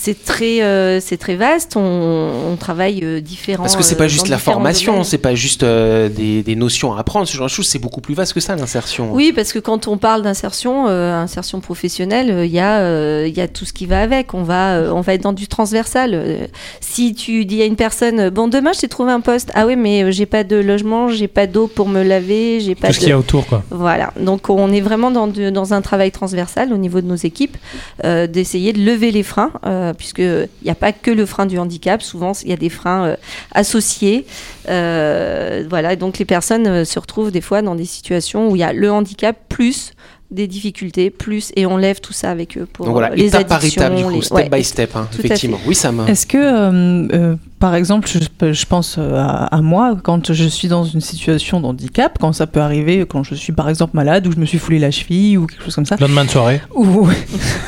C'est 0.00 0.24
très, 0.24 0.62
euh, 0.62 1.00
c'est 1.00 1.16
très 1.16 1.34
vaste. 1.34 1.74
On, 1.76 2.30
on 2.52 2.56
travaille 2.56 3.00
euh, 3.02 3.20
différents. 3.20 3.64
Parce 3.64 3.74
que 3.74 3.82
c'est 3.82 3.96
euh, 3.96 3.98
pas 3.98 4.06
juste 4.06 4.28
la 4.28 4.38
formation, 4.38 5.02
c'est 5.02 5.18
pas 5.18 5.34
juste 5.34 5.64
euh, 5.64 6.08
des, 6.08 6.44
des 6.44 6.54
notions 6.54 6.94
à 6.94 7.00
apprendre, 7.00 7.26
ce 7.26 7.36
genre 7.36 7.46
de 7.48 7.50
choses. 7.50 7.66
C'est 7.66 7.80
beaucoup 7.80 8.00
plus 8.00 8.14
vaste 8.14 8.32
que 8.32 8.38
ça, 8.40 8.54
l'insertion. 8.54 9.08
Oui, 9.12 9.32
parce 9.34 9.52
que 9.52 9.58
quand 9.58 9.88
on 9.88 9.98
parle 9.98 10.22
d'insertion, 10.22 10.86
euh, 10.88 11.14
insertion 11.14 11.58
professionnelle, 11.60 12.30
euh, 12.30 12.46
il 12.46 12.52
y 12.52 12.60
a, 12.60 12.78
euh, 12.78 13.24
il 13.26 13.36
y 13.36 13.40
a 13.40 13.48
tout 13.48 13.64
ce 13.64 13.72
qui 13.72 13.86
va 13.86 14.00
avec. 14.00 14.34
On 14.34 14.44
va, 14.44 14.76
euh, 14.76 14.92
on 14.92 15.00
va 15.00 15.14
être 15.14 15.22
dans 15.22 15.32
du 15.32 15.48
transversal. 15.48 16.48
Si 16.80 17.14
tu 17.14 17.44
dis 17.44 17.60
à 17.60 17.64
une 17.64 17.76
personne, 17.76 18.30
bon 18.30 18.46
demain 18.48 18.72
je 18.72 18.80
t'ai 18.80 18.88
trouvé 18.88 19.10
un 19.10 19.20
poste, 19.20 19.50
ah 19.54 19.66
oui 19.66 19.74
mais 19.74 20.12
j'ai 20.12 20.26
pas 20.26 20.44
de 20.44 20.56
logement, 20.56 21.08
j'ai 21.08 21.26
pas 21.28 21.46
d'eau 21.48 21.66
pour 21.66 21.88
me 21.88 22.02
laver, 22.04 22.60
j'ai 22.60 22.74
pas 22.76 22.88
Tout 22.88 22.94
ce 22.94 22.98
de 22.98 23.02
qu'il 23.04 23.08
y 23.10 23.12
a 23.12 23.18
autour, 23.18 23.46
quoi. 23.46 23.64
Voilà, 23.70 24.12
donc 24.20 24.48
on 24.48 24.70
est 24.72 24.80
vraiment 24.80 25.10
dans, 25.10 25.26
de- 25.26 25.50
dans 25.50 25.74
un 25.74 25.82
travail 25.82 26.12
transversal 26.12 26.72
au 26.72 26.76
niveau 26.76 27.00
de 27.00 27.06
nos 27.06 27.16
équipes, 27.16 27.56
euh, 28.04 28.26
d'essayer 28.28 28.72
de 28.72 28.80
lever 28.80 29.10
les 29.10 29.22
freins, 29.24 29.50
euh, 29.88 29.92
puisque 29.92 30.18
il 30.18 30.48
n'y 30.64 30.70
a 30.70 30.74
pas 30.74 30.92
que 30.92 31.10
le 31.10 31.26
frein 31.26 31.46
du 31.46 31.58
handicap, 31.58 32.02
souvent 32.02 32.32
il 32.42 32.50
y 32.50 32.52
a 32.52 32.56
des 32.56 32.68
freins 32.68 33.06
euh, 33.06 33.16
associés. 33.52 34.26
Euh, 34.68 35.64
voilà, 35.68 35.96
donc 35.96 36.18
les 36.18 36.24
personnes 36.24 36.66
euh, 36.66 36.84
se 36.84 36.98
retrouvent 36.98 37.30
des 37.30 37.40
fois 37.40 37.62
dans 37.62 37.74
des 37.74 37.84
situations 37.84 38.50
où 38.50 38.56
il 38.56 38.60
y 38.60 38.64
a 38.64 38.72
le 38.72 38.90
handicap 38.90 39.36
plus 39.48 39.92
des 40.30 40.46
difficultés, 40.46 41.08
plus, 41.10 41.52
et 41.56 41.64
on 41.64 41.76
lève 41.78 42.00
tout 42.00 42.12
ça 42.12 42.30
avec 42.30 42.58
eux 42.58 42.66
pour 42.70 42.84
Donc 42.84 42.92
voilà, 42.92 43.12
euh, 43.12 43.16
les 43.16 43.28
étape 43.28 43.48
par 43.48 43.58
addictions. 43.58 43.80
étape, 43.82 43.96
du 43.96 44.04
coup, 44.04 44.10
les- 44.10 44.20
step 44.22 44.36
ouais, 44.36 44.48
by 44.50 44.62
step, 44.64 44.90
hein, 44.94 45.08
tout 45.10 45.16
à 45.22 45.24
effectivement. 45.24 45.58
Oui, 45.66 45.74
ça 45.74 45.90
me. 45.90 46.06
Est-ce 46.06 46.26
que, 46.26 46.36
euh, 46.36 47.08
euh, 47.14 47.36
par 47.58 47.74
exemple, 47.74 48.06
je, 48.08 48.52
je 48.52 48.66
pense 48.66 48.98
à, 48.98 49.46
à 49.46 49.60
moi, 49.62 49.96
quand 50.02 50.32
je 50.34 50.44
suis 50.44 50.68
dans 50.68 50.84
une 50.84 51.00
situation 51.00 51.60
de 51.62 51.66
handicap, 51.66 52.18
quand 52.20 52.34
ça 52.34 52.46
peut 52.46 52.60
arriver, 52.60 53.06
quand 53.08 53.22
je 53.22 53.34
suis 53.34 53.52
par 53.54 53.70
exemple 53.70 53.96
malade, 53.96 54.26
ou 54.26 54.32
je 54.32 54.36
me 54.36 54.44
suis 54.44 54.58
foulé 54.58 54.78
la 54.78 54.90
cheville, 54.90 55.38
ou 55.38 55.46
quelque 55.46 55.64
chose 55.64 55.74
comme 55.74 55.86
ça, 55.86 55.96
Lendemain 55.98 56.26
de 56.26 56.30
soirée. 56.30 56.60
ou, 56.74 57.08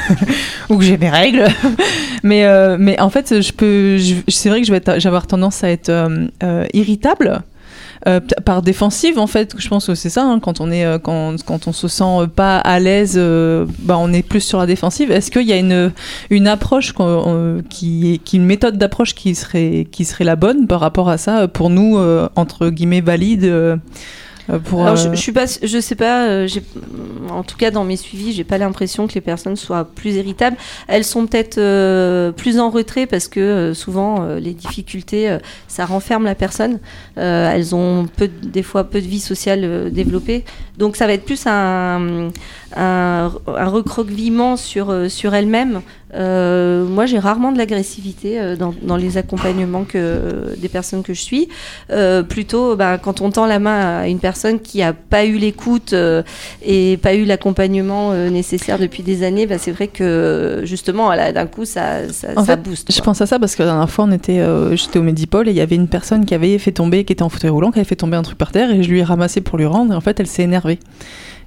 ou 0.69 0.77
que 0.77 0.85
j'ai 0.85 0.99
mes 0.99 1.09
règles. 1.11 1.47
mais, 2.23 2.45
euh, 2.45 2.77
mais 2.79 3.01
en 3.01 3.11
fait, 3.11 3.41
je 3.41 3.53
peux, 3.53 3.97
je- 3.99 4.15
c'est 4.29 4.49
vrai 4.51 4.61
que 4.61 4.67
je 4.67 4.73
vais 4.73 4.83
j'avoir 5.01 5.27
tendance 5.27 5.65
à 5.65 5.71
être 5.71 5.89
euh, 5.89 6.27
euh, 6.43 6.67
irritable. 6.75 7.43
Euh, 8.09 8.21
par 8.45 8.63
défensive 8.63 9.19
en 9.19 9.27
fait 9.27 9.55
je 9.59 9.69
pense 9.69 9.87
que 9.87 9.95
c'est 9.95 10.09
ça 10.09 10.25
hein, 10.25 10.41
quand 10.41 10.61
on 10.61 10.71
est 10.71 10.87
euh, 10.87 10.99
quand, 10.99 11.37
quand 11.45 11.69
on 11.69 11.73
se 11.73 11.87
sent 11.87 12.05
euh, 12.05 12.27
pas 12.27 12.59
à 12.59 12.79
l'aise 12.81 13.15
euh, 13.17 13.67
bah 13.81 13.97
on 13.99 14.13
est 14.13 14.23
plus 14.23 14.41
sur 14.41 14.59
la 14.59 14.67
défensive. 14.67 15.11
Est-ce 15.11 15.31
qu'il 15.31 15.47
y 15.47 15.53
a 15.53 15.59
une 15.59 15.93
une 16.31 16.49
approche 16.49 16.95
qui 17.69 18.21
une 18.33 18.45
méthode 18.45 18.79
d'approche 18.79 19.15
qui 19.15 19.35
serait 19.35 19.87
qui 19.91 20.05
serait 20.05 20.25
la 20.25 20.37
bonne 20.37 20.67
par 20.67 20.81
rapport 20.81 21.09
à 21.09 21.19
ça 21.19 21.47
pour 21.49 21.69
nous 21.69 21.99
entre 22.37 22.71
guillemets 22.71 23.03
euh, 23.07 23.77
pour 24.59 24.83
Alors, 24.83 24.97
je, 24.97 25.09
euh, 25.09 25.15
je 25.15 25.21
suis 25.21 25.33
pas, 25.33 25.45
je 25.63 25.81
sais 25.81 25.95
pas. 25.95 26.27
euh, 26.29 26.49
en 27.31 27.43
tout 27.43 27.57
cas, 27.57 27.71
dans 27.71 27.85
mes 27.85 27.97
suivis, 27.97 28.33
j'ai 28.33 28.45
pas 28.45 28.59
l'impression 28.59 29.07
que 29.07 29.15
les 29.15 29.21
personnes 29.21 29.57
soient 29.57 29.85
plus 29.85 30.15
irritables. 30.17 30.57
Elles 30.89 31.05
sont 31.05 31.27
peut-être 31.27 31.59
euh, 31.59 32.33
plus 32.33 32.59
en 32.59 32.71
retrait 32.71 33.07
parce 33.07 33.29
que 33.29 33.41
euh, 33.41 33.75
souvent 33.75 34.23
euh, 34.23 34.41
les 34.41 34.53
difficultés, 34.55 35.31
euh, 35.31 35.39
ça 35.69 35.85
renferme 35.87 36.25
la 36.25 36.35
personne. 36.35 36.79
Euh, 37.19 37.51
elles 37.53 37.75
ont 37.75 38.07
peu, 38.17 38.29
de- 38.29 38.49
des 38.49 38.63
fois 38.63 38.85
peu 38.85 39.01
de 39.01 39.07
vie 39.07 39.21
sociale 39.21 39.61
euh, 39.63 39.91
développée. 39.91 40.45
Donc, 40.79 40.97
ça 40.97 41.07
va 41.07 41.13
être 41.13 41.25
plus 41.25 41.47
un, 41.47 42.29
un, 42.77 43.33
un 43.47 43.69
recroquevillement 43.69 44.57
sur 44.57 44.91
euh, 44.91 45.09
sur 45.09 45.35
elles-mêmes. 45.35 45.83
Euh, 46.15 46.85
moi, 46.85 47.07
j'ai 47.07 47.19
rarement 47.19 47.53
de 47.53 47.59
l'agressivité 47.59 48.41
euh, 48.41 48.57
dans, 48.57 48.75
dans 48.83 48.97
les 48.97 49.17
accompagnements 49.17 49.85
que 49.85 50.55
des 50.57 50.69
personnes 50.69 51.03
que 51.03 51.15
je 51.15 51.21
suis. 51.21 51.49
Euh, 51.91 52.23
plutôt, 52.23 52.77
bah, 52.77 52.99
quand 52.99 53.21
on 53.21 53.31
tend 53.31 53.47
la 53.47 53.59
main 53.59 54.01
à 54.01 54.09
une 54.09 54.19
personne 54.19 54.61
qui 54.61 54.83
a 54.83 54.93
pas 54.93 55.25
eu 55.25 55.37
l'écoute 55.37 55.93
euh, 55.93 56.23
et 56.65 56.97
pas 56.97 57.15
eu 57.15 57.25
l'accompagnement 57.25 58.13
nécessaire 58.31 58.79
depuis 58.79 59.03
des 59.03 59.23
années, 59.23 59.47
bah, 59.47 59.59
c'est 59.59 59.71
vrai 59.71 59.89
que 59.89 60.63
justement, 60.65 61.15
d'un 61.15 61.47
coup, 61.47 61.65
ça, 61.65 62.09
ça, 62.09 62.35
ça 62.35 62.45
fait, 62.45 62.57
booste. 62.57 62.91
Je 62.91 62.97
quoi. 62.97 63.07
pense 63.07 63.21
à 63.21 63.27
ça 63.27 63.39
parce 63.39 63.55
que 63.55 63.63
la 63.63 63.71
dernière 63.71 63.91
fois, 63.91 64.05
on 64.09 64.13
était, 64.13 64.45
j'étais 64.77 64.99
au 64.99 65.03
Medipol 65.03 65.49
et 65.49 65.53
il 65.53 65.57
y 65.57 65.61
avait 65.61 65.77
une 65.77 65.89
personne 65.89 66.25
qui 66.25 66.35
avait 66.35 66.59
fait 66.59 66.73
tomber, 66.73 67.05
qui 67.05 67.13
était 67.13 67.23
en 67.23 67.29
fauteuil 67.29 67.51
roulant, 67.51 67.71
qui 67.71 67.79
avait 67.79 67.89
fait 67.89 67.97
tomber 67.97 68.17
un 68.17 68.23
truc 68.23 68.39
par 68.39 68.53
terre 68.53 68.71
et 68.71 68.83
je 68.83 68.91
lui 68.91 69.01
ai 69.01 69.05
ramassé 69.05 69.41
pour 69.41 69.59
lui 69.59 69.67
rendre 69.67 69.93
et 69.93 69.97
en 69.97 70.01
fait, 70.01 70.19
elle 70.19 70.27
s'est 70.27 70.43
énervée. 70.43 70.79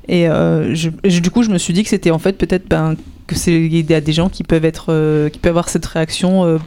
Et 0.09 0.27
euh, 0.27 0.75
je- 0.75 0.89
du 1.19 1.29
coup, 1.31 1.43
je 1.43 1.49
me 1.49 1.57
suis 1.57 1.73
dit 1.73 1.83
que 1.83 1.89
c'était 1.89 2.11
en 2.11 2.19
fait 2.19 2.33
peut-être 2.33 2.67
ben, 2.67 2.95
que 3.27 3.35
c'est 3.35 3.53
y 3.53 3.93
a 3.93 4.01
des 4.01 4.11
gens 4.13 4.27
qui 4.29 4.43
peuvent 4.43 4.65
être, 4.65 4.87
euh, 4.89 5.29
qui 5.29 5.39
peuvent 5.39 5.51
avoir 5.51 5.69
cette 5.69 5.85
réaction 5.85 6.43
euh, 6.45 6.57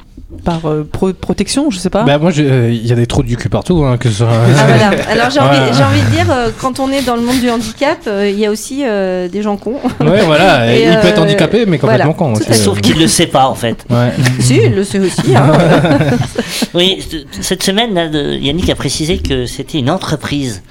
par 0.43 0.65
euh, 0.65 0.89
pro- 0.91 1.13
protection, 1.13 1.71
je 1.71 1.79
sais 1.79 1.91
pas. 1.91 2.05
Bah, 2.05 2.17
moi, 2.19 2.33
euh, 2.39 2.71
il 2.73 2.87
y 2.87 2.93
a 2.93 2.95
des 2.95 3.07
trous 3.07 3.23
du 3.23 3.37
cul 3.37 3.51
partout, 3.51 3.85
hein, 3.85 3.99
que 3.99 4.09
ce 4.09 4.17
soit. 4.25 4.29
Ah, 4.31 4.67
voilà. 4.67 4.91
Alors 5.11 5.31
j'ai 5.31 5.41
envie, 5.41 5.59
Ouais. 5.59 5.73
j'ai 5.77 5.85
envie 5.85 6.01
de 6.01 6.11
dire, 6.11 6.31
euh, 6.31 6.49
quand 6.59 6.81
on 6.81 6.91
est 6.91 7.03
dans 7.03 7.15
le 7.17 7.21
monde 7.23 7.39
du 7.41 7.51
handicap, 7.51 7.99
euh, 8.07 8.31
il 8.33 8.39
y 8.39 8.47
a 8.47 8.51
aussi 8.51 8.85
euh, 8.87 9.29
des 9.29 9.43
gens 9.43 9.57
cons. 9.59 9.79
Ouais, 10.01 10.23
voilà. 10.25 10.75
Et, 10.75 10.85
il 10.87 10.99
peut 11.01 11.09
être 11.09 11.21
handicapé, 11.23 11.67
mais 11.67 11.79
complètement 11.79 12.15
voilà, 12.19 12.33
con. 12.35 12.41
tout 12.43 12.51
aussi. 12.51 12.59
Sauf 12.59 12.81
qu'il 12.81 12.99
le 12.99 13.07
sait 13.07 13.27
pas 13.27 13.49
en 13.49 13.55
fait. 13.55 13.85
Ouais. 13.91 14.13
si, 14.41 14.57
il 14.65 14.75
le 14.75 14.83
sait 14.85 14.99
aussi. 14.99 15.37
hein. 15.37 15.53
Oui, 16.75 16.99
cette 17.41 17.63
semaine, 17.63 17.95
là, 17.95 18.07
Yannick 18.07 18.69
a 18.71 18.75
précisé 18.75 19.19
que 19.19 19.47
c'était 19.47 19.79
une 19.79 19.91
entreprise 19.91 20.63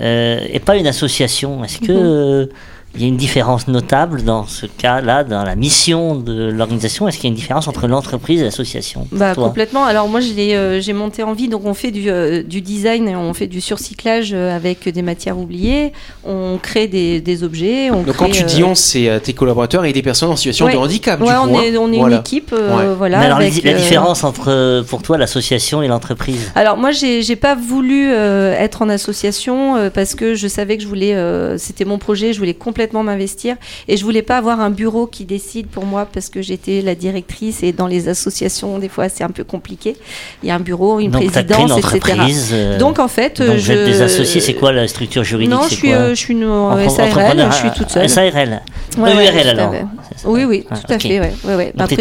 et 0.00 0.60
pas 0.60 0.76
une 0.76 0.86
association. 0.86 1.64
Est-ce 1.64 1.78
que 1.78 1.92
Mhm. 1.92 1.98
euh, 1.98 2.46
il 2.96 3.02
y 3.02 3.04
a 3.04 3.08
une 3.08 3.16
différence 3.16 3.68
notable 3.68 4.22
dans 4.22 4.46
ce 4.46 4.66
cas-là, 4.66 5.24
dans 5.24 5.44
la 5.44 5.54
mission 5.54 6.14
de 6.16 6.50
l'organisation 6.50 7.08
Est-ce 7.08 7.16
qu'il 7.18 7.24
y 7.24 7.28
a 7.28 7.32
une 7.32 7.36
différence 7.36 7.68
entre 7.68 7.86
l'entreprise 7.86 8.40
et 8.40 8.44
l'association 8.44 9.06
Bah, 9.12 9.34
complètement. 9.34 9.84
Alors 9.84 10.08
moi, 10.08 10.20
euh, 10.20 10.80
j'ai 10.80 10.92
monté 10.92 11.22
en 11.22 11.32
vie, 11.32 11.48
donc 11.48 11.64
on 11.64 11.74
fait 11.74 11.90
du, 11.90 12.08
euh, 12.10 12.42
du 12.42 12.60
design, 12.60 13.08
et 13.08 13.16
on 13.16 13.34
fait 13.34 13.46
du 13.46 13.60
surcyclage 13.60 14.32
euh, 14.32 14.54
avec 14.54 14.88
des 14.88 15.02
matières 15.02 15.38
oubliées, 15.38 15.92
on 16.24 16.58
crée 16.60 16.86
des, 16.88 17.20
des 17.20 17.42
objets. 17.44 17.90
On 17.90 18.02
Donc 18.02 18.16
quand 18.16 18.30
tu 18.30 18.44
dis 18.44 18.64
on, 18.64 18.74
c'est 18.74 19.08
euh, 19.08 19.18
tes 19.18 19.32
collaborateurs 19.32 19.84
et 19.84 19.92
des 19.92 20.02
personnes 20.02 20.30
en 20.30 20.36
situation 20.36 20.66
Ouais. 20.66 20.72
de 20.72 20.78
handicap. 20.78 21.20
Ouais, 21.20 21.26
du 21.26 21.32
coup, 21.32 21.38
on 21.48 21.58
hein. 21.58 21.62
est, 21.62 21.76
on 21.76 21.92
est 21.92 21.98
Voilà. 21.98 22.16
une 22.16 22.20
équipe, 22.20 22.52
euh, 22.52 22.76
Ouais. 22.76 22.94
voilà. 22.96 23.18
Mais 23.18 23.26
alors, 23.26 23.38
avec, 23.38 23.62
la 23.62 23.74
différence 23.74 24.24
entre, 24.24 24.82
pour 24.88 25.02
toi, 25.02 25.18
l'association 25.18 25.82
et 25.82 25.88
l'entreprise 25.88 26.50
Alors 26.54 26.76
moi, 26.76 26.90
j'ai, 26.92 27.36
pas 27.36 27.54
voulu 27.54 28.10
euh, 28.10 28.54
être 28.58 28.82
en 28.82 28.88
association 28.88 29.76
euh, 29.76 29.90
parce 29.90 30.14
que 30.14 30.34
je 30.34 30.48
savais 30.48 30.76
que 30.76 30.82
je 30.82 30.88
voulais, 30.88 31.14
euh, 31.14 31.58
c'était 31.58 31.84
mon 31.84 31.98
projet, 31.98 32.32
je 32.32 32.38
voulais 32.38 32.54
complètement 32.54 32.85
complètement 32.86 33.02
m'investir. 33.02 33.56
Et 33.88 33.96
je 33.96 34.04
voulais 34.04 34.22
pas 34.22 34.36
avoir 34.38 34.60
un 34.60 34.70
bureau 34.70 35.06
qui 35.06 35.24
décide 35.24 35.66
pour 35.66 35.84
moi 35.86 36.06
parce 36.12 36.28
que 36.28 36.40
j'étais 36.42 36.82
la 36.82 36.94
directrice 36.94 37.62
et 37.64 37.72
dans 37.72 37.86
les 37.88 38.08
associations, 38.08 38.78
des 38.78 38.88
fois, 38.88 39.08
c'est 39.08 39.24
un 39.24 39.30
peu 39.30 39.42
compliqué. 39.44 39.96
Il 40.42 40.48
y 40.48 40.52
a 40.52 40.54
un 40.54 40.60
bureau, 40.60 41.00
une 41.00 41.10
Donc, 41.10 41.24
présidence, 41.30 41.72
une 41.72 41.78
etc. 41.96 42.20
euh, 42.52 42.78
Donc 42.78 42.98
en 43.00 43.08
fait, 43.08 43.42
donc 43.42 43.56
vous 43.56 43.64
je. 43.64 43.72
êtes 43.72 43.84
des 43.86 44.02
associés, 44.02 44.40
c'est 44.40 44.54
quoi 44.54 44.72
la 44.72 44.86
structure 44.86 45.24
juridique? 45.24 45.52
Non, 45.52 45.62
je 45.68 45.74
suis, 45.74 45.88
quoi? 45.88 45.96
euh, 45.96 46.10
je 46.10 46.14
suis 46.20 46.34
une 46.34 46.44
Entre- 46.44 46.90
SARL, 46.90 47.48
je 47.50 47.56
suis 47.56 47.70
toute 47.76 47.90
seule. 47.90 48.08
SARL. 48.08 48.62
Ouais, 48.98 49.12
EURL 49.12 49.48
alors. 49.48 49.74
Oui, 50.24 50.44
oui, 50.44 50.64
Ah, 50.70 50.76
tout 50.76 50.92
à 50.92 50.98
fait. 50.98 51.20
Ouais, 51.20 51.32
ouais, 51.44 51.54
ouais. 51.56 51.72
Après. 51.78 51.96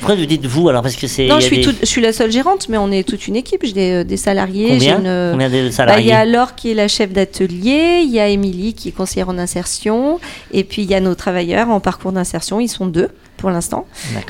Pourquoi 0.00 0.14
vous 0.16 0.26
dites 0.26 0.46
vous 0.46 0.68
alors? 0.68 0.82
Parce 0.82 0.96
que 0.96 1.06
c'est. 1.06 1.26
Non, 1.26 1.38
je 1.38 1.44
suis, 1.46 1.58
des- 1.64 1.72
je 1.80 1.86
suis 1.86 2.00
la 2.00 2.12
seule 2.12 2.32
gérante, 2.32 2.68
mais 2.68 2.78
on 2.78 2.90
est 2.90 3.06
toute 3.06 3.28
une 3.28 3.36
équipe. 3.36 3.60
J'ai 3.64 3.72
des, 3.72 4.04
des 4.04 4.16
salariés. 4.16 4.68
Combien? 4.70 4.98
une- 4.98 5.30
Combien 5.32 5.48
de 5.50 5.70
Bah, 5.86 6.00
Il 6.00 6.06
y 6.06 6.12
a 6.12 6.24
Laure 6.24 6.54
qui 6.54 6.70
est 6.70 6.74
la 6.74 6.88
chef 6.88 7.12
d'atelier, 7.12 8.00
il 8.04 8.10
y 8.10 8.18
a 8.20 8.28
Émilie 8.28 8.74
qui 8.74 8.88
est 8.88 8.92
conseillère 8.92 9.28
en 9.28 9.38
insertion, 9.38 10.18
et 10.52 10.64
puis 10.64 10.82
il 10.82 10.90
y 10.90 10.94
a 10.94 11.00
nos 11.00 11.14
travailleurs 11.14 11.68
en 11.70 11.80
parcours 11.80 12.12
d'insertion. 12.12 12.60
Ils 12.60 12.68
sont 12.68 12.86
deux 12.86 13.08
pour 13.36 13.48
l'instant. 13.50 13.86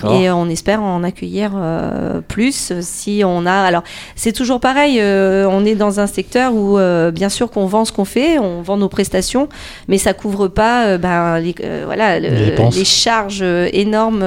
Et 0.09 0.29
euh, 0.29 0.35
on 0.37 0.49
espère 0.49 0.81
en 0.85 1.03
accueillir 1.03 1.51
euh, 1.57 2.21
plus 2.21 2.71
euh, 2.71 2.79
si 2.81 3.23
on 3.27 3.45
a. 3.45 3.53
Alors, 3.53 3.83
c'est 4.15 4.31
toujours 4.31 4.61
pareil. 4.61 4.99
euh, 5.01 5.49
on 5.51 5.65
est 5.65 5.75
dans 5.75 5.99
un 5.99 6.07
secteur 6.07 6.55
où, 6.55 6.79
euh, 6.79 7.11
bien 7.11 7.29
sûr, 7.29 7.51
qu'on 7.51 7.67
vend 7.67 7.85
ce 7.85 7.91
qu'on 7.91 8.05
fait, 8.05 8.39
on 8.39 8.63
vend 8.63 8.77
nos 8.77 8.89
prestations, 8.89 9.49
mais 9.89 9.99
ça 9.99 10.13
couvre 10.15 10.47
pas, 10.47 10.97
ben, 10.97 11.41
les, 11.41 11.57
voilà, 11.85 12.21
Les 12.21 12.55
les 12.55 12.85
charges 12.85 13.43
énormes 13.73 14.25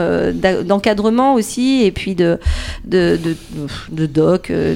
d'encadrement 0.66 1.34
aussi, 1.36 1.84
et 1.86 1.92
puis 1.92 2.14
de 2.16 2.38
de 2.84 3.18
de, 3.24 3.38
de 3.92 4.06
doc, 4.06 4.52
de, 4.52 4.76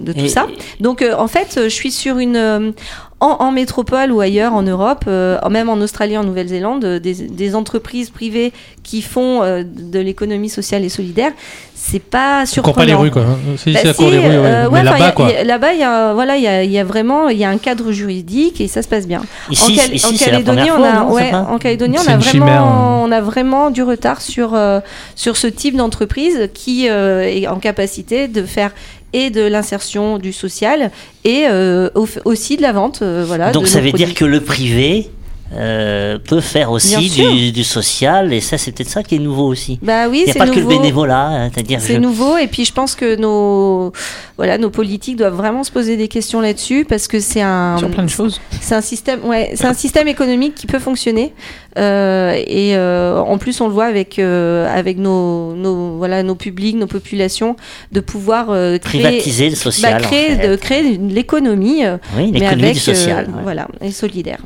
de 0.00 0.12
tout 0.12 0.18
Et- 0.24 0.28
ça. 0.28 0.48
Donc, 0.80 1.04
en 1.16 1.28
fait, 1.28 1.60
je 1.62 1.68
suis 1.68 1.92
sur 1.92 2.18
une 2.18 2.72
en, 3.20 3.36
en 3.40 3.50
métropole 3.50 4.12
ou 4.12 4.20
ailleurs 4.20 4.52
en 4.52 4.62
Europe, 4.62 5.04
euh, 5.08 5.38
même 5.48 5.70
en 5.70 5.76
Australie, 5.78 6.18
en 6.18 6.24
Nouvelle-Zélande, 6.24 6.84
euh, 6.84 6.98
des, 6.98 7.14
des 7.14 7.54
entreprises 7.54 8.10
privées 8.10 8.52
qui 8.82 9.00
font 9.00 9.42
euh, 9.42 9.62
de 9.64 9.98
l'économie 9.98 10.50
sociale 10.50 10.84
et 10.84 10.90
solidaire, 10.90 11.32
c'est 11.74 12.02
pas 12.02 12.42
On 12.58 12.62
court 12.62 12.74
pas 12.74 12.84
surprenant. 12.84 12.84
les 12.86 12.94
rues, 12.94 13.10
quoi. 13.10 13.24
Si, 13.56 13.72
Bah 13.72 13.80
si, 13.84 13.94
court 13.94 14.10
les 14.10 14.18
rues, 14.18 14.26
ouais. 14.26 14.34
euh, 14.36 14.68
ouais, 14.68 14.82
là-bas, 14.82 15.12
quoi. 15.12 15.30
Là-bas, 15.44 15.72
il 15.72 15.80
y 15.80 15.82
a, 15.82 16.12
voilà, 16.12 16.36
il 16.36 16.42
y 16.42 16.46
a, 16.46 16.62
il 16.62 16.70
y 16.70 16.78
a 16.78 16.84
vraiment, 16.84 17.28
il 17.30 17.38
y 17.38 17.44
a 17.44 17.48
un 17.48 17.56
cadre 17.58 17.90
juridique 17.90 18.60
et 18.60 18.68
ça 18.68 18.82
se 18.82 18.88
passe 18.88 19.06
bien. 19.06 19.22
Ici, 19.50 19.72
en, 19.72 19.76
Cal- 19.76 19.94
ici 19.94 20.06
en 20.06 20.08
c'est 20.10 20.30
la 20.30 20.42
Calédonie, 20.42 20.70
on 20.70 20.76
fois, 20.76 20.86
a, 20.88 20.92
non, 21.00 21.08
c'est 21.08 21.14
ouais, 21.14 21.30
pas 21.30 21.46
en 21.50 21.58
Calédonie, 21.58 21.96
on 21.98 22.02
C'est 22.02 22.10
a 22.10 22.14
une 22.14 22.20
vraiment, 22.20 22.30
chimère, 22.46 22.62
hein. 22.62 23.00
on 23.02 23.12
a 23.12 23.20
vraiment 23.22 23.70
du 23.70 23.82
retard 23.82 24.20
sur 24.20 24.52
euh, 24.54 24.80
sur 25.14 25.38
ce 25.38 25.46
type 25.46 25.76
d'entreprise 25.76 26.50
qui 26.52 26.88
euh, 26.90 27.22
est 27.22 27.46
en 27.46 27.56
capacité 27.60 28.28
de 28.28 28.42
faire 28.42 28.72
et 29.20 29.30
de 29.30 29.40
l'insertion 29.54 30.18
du 30.18 30.32
social 30.32 30.90
et 31.24 31.46
euh, 31.48 31.88
au- 31.94 32.06
aussi 32.24 32.56
de 32.58 32.62
la 32.62 32.72
vente, 32.72 33.00
euh, 33.02 33.24
voilà. 33.26 33.50
Donc 33.50 33.66
ça 33.66 33.80
veut 33.80 33.92
dire 33.92 34.12
que 34.14 34.24
le 34.26 34.40
privé 34.42 35.08
euh, 35.54 36.18
peut 36.18 36.40
faire 36.40 36.70
aussi 36.72 37.08
du, 37.08 37.52
du 37.52 37.64
social, 37.64 38.32
et 38.32 38.40
ça 38.40 38.58
c'est 38.58 38.72
peut-être 38.72 38.88
ça 38.90 39.02
qui 39.02 39.14
est 39.14 39.18
nouveau 39.20 39.46
aussi. 39.46 39.78
Bah 39.80 40.08
oui, 40.08 40.24
Il 40.26 40.32
n'y 40.32 40.38
a 40.40 40.44
pas 40.44 40.50
que 40.50 40.58
le 40.58 40.66
bénévolat, 40.66 41.26
hein, 41.28 41.50
c'est-à-dire 41.54 41.80
C'est 41.80 41.94
je- 41.94 41.98
nouveau 42.00 42.36
et 42.36 42.48
puis 42.48 42.64
je 42.64 42.72
pense 42.72 42.94
que 42.96 43.14
nos 43.16 43.92
voilà 44.36 44.58
nos 44.58 44.70
politiques 44.70 45.16
doivent 45.16 45.36
vraiment 45.36 45.62
se 45.64 45.70
poser 45.70 45.96
des 45.96 46.08
questions 46.08 46.40
là-dessus 46.40 46.84
parce 46.88 47.06
que 47.06 47.20
c'est 47.20 47.42
un 47.42 47.76
Sur 47.78 47.90
plein 47.90 48.02
de 48.02 48.08
choses. 48.10 48.40
c'est 48.60 48.74
un 48.74 48.80
système 48.80 49.24
ouais 49.24 49.52
c'est 49.54 49.66
un 49.66 49.74
système 49.74 50.08
économique 50.08 50.54
qui 50.56 50.66
peut 50.66 50.78
fonctionner 50.80 51.32
Euh, 51.78 52.32
et 52.46 52.74
euh, 52.74 53.18
en 53.20 53.36
plus 53.36 53.60
on 53.60 53.68
le 53.68 53.74
voit 53.74 53.84
avec 53.84 54.18
euh, 54.18 54.66
avec 54.80 54.96
nos, 54.96 55.54
nos 55.54 55.98
voilà 55.98 56.22
nos 56.22 56.34
publics 56.34 56.74
nos 56.74 56.86
populations 56.86 57.54
de 57.92 58.00
pouvoir 58.00 58.46
euh, 58.48 58.78
créer 58.78 59.02
privatiser 59.02 59.50
le 59.50 59.56
bah, 59.56 59.60
social. 59.60 60.02
en 60.02 60.06
créer 60.08 60.36
fait. 60.36 60.48
de 60.48 60.56
créer 60.56 60.82
l'économie 60.98 61.82
Oui, 62.16 62.30
mais 62.32 62.46
avec 62.46 62.72
du 62.72 62.78
social. 62.80 63.26
euh, 63.28 63.36
ouais. 63.36 63.42
voilà 63.42 63.68
et 63.82 63.90
solidaire. 63.92 64.38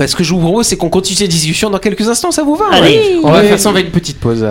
Bah, 0.00 0.06
ce 0.06 0.16
que 0.16 0.24
je 0.24 0.32
vous 0.32 0.40
propose, 0.40 0.66
c'est 0.66 0.78
qu'on 0.78 0.88
continue 0.88 1.14
cette 1.14 1.28
discussion 1.28 1.68
dans 1.68 1.78
quelques 1.78 2.08
instants, 2.08 2.30
ça 2.30 2.42
vous 2.42 2.56
va 2.56 2.68
Allez. 2.72 3.16
ouais 3.16 3.20
On 3.22 3.30
va 3.32 3.42
faire 3.42 3.60
ça, 3.60 3.68
on 3.68 3.72
va 3.72 3.80
une 3.80 3.90
petite 3.90 4.18
pause. 4.18 4.46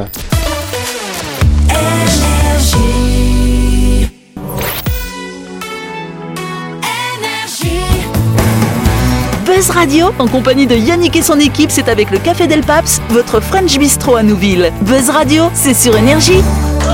Buzz 9.43 9.71
Radio, 9.71 10.11
en 10.19 10.27
compagnie 10.27 10.67
de 10.67 10.75
Yannick 10.75 11.15
et 11.15 11.23
son 11.23 11.39
équipe, 11.39 11.71
c'est 11.71 11.89
avec 11.89 12.11
le 12.11 12.19
Café 12.19 12.45
Del 12.45 12.61
Paps, 12.61 13.01
votre 13.09 13.39
French 13.39 13.75
Bistro 13.79 14.17
à 14.17 14.21
Nouville. 14.21 14.71
Buzz 14.81 15.09
Radio, 15.09 15.45
c'est 15.55 15.73
sur 15.73 15.97
Énergie. 15.97 16.43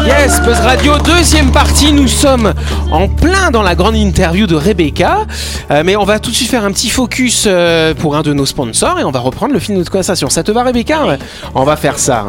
Yes, 0.04 0.42
Buzz 0.42 0.60
Radio, 0.60 0.98
deuxième 1.00 1.52
partie. 1.52 1.94
Nous 1.94 2.08
sommes 2.08 2.54
en 2.92 3.08
plein 3.08 3.52
dans 3.52 3.62
la 3.62 3.76
grande 3.76 3.96
interview 3.96 4.46
de 4.46 4.56
Rebecca. 4.56 5.26
Euh, 5.72 5.84
mais 5.86 5.96
on 5.96 6.04
va 6.04 6.20
tout 6.20 6.32
de 6.32 6.36
suite 6.36 6.50
faire 6.50 6.66
un 6.66 6.72
petit 6.72 6.90
focus 6.90 7.46
euh, 7.48 7.94
pour 7.94 8.16
un 8.16 8.22
de 8.22 8.34
nos 8.34 8.46
sponsors 8.46 9.00
et 9.00 9.04
on 9.04 9.12
va 9.12 9.20
reprendre 9.20 9.54
le 9.54 9.60
fil 9.60 9.76
de 9.76 9.80
notre 9.80 9.92
conversation. 9.92 10.30
Ça 10.30 10.44
te 10.44 10.52
va, 10.52 10.64
Rebecca? 10.64 11.18
On 11.54 11.64
va 11.64 11.76
faire 11.78 11.98
ça. 11.98 12.26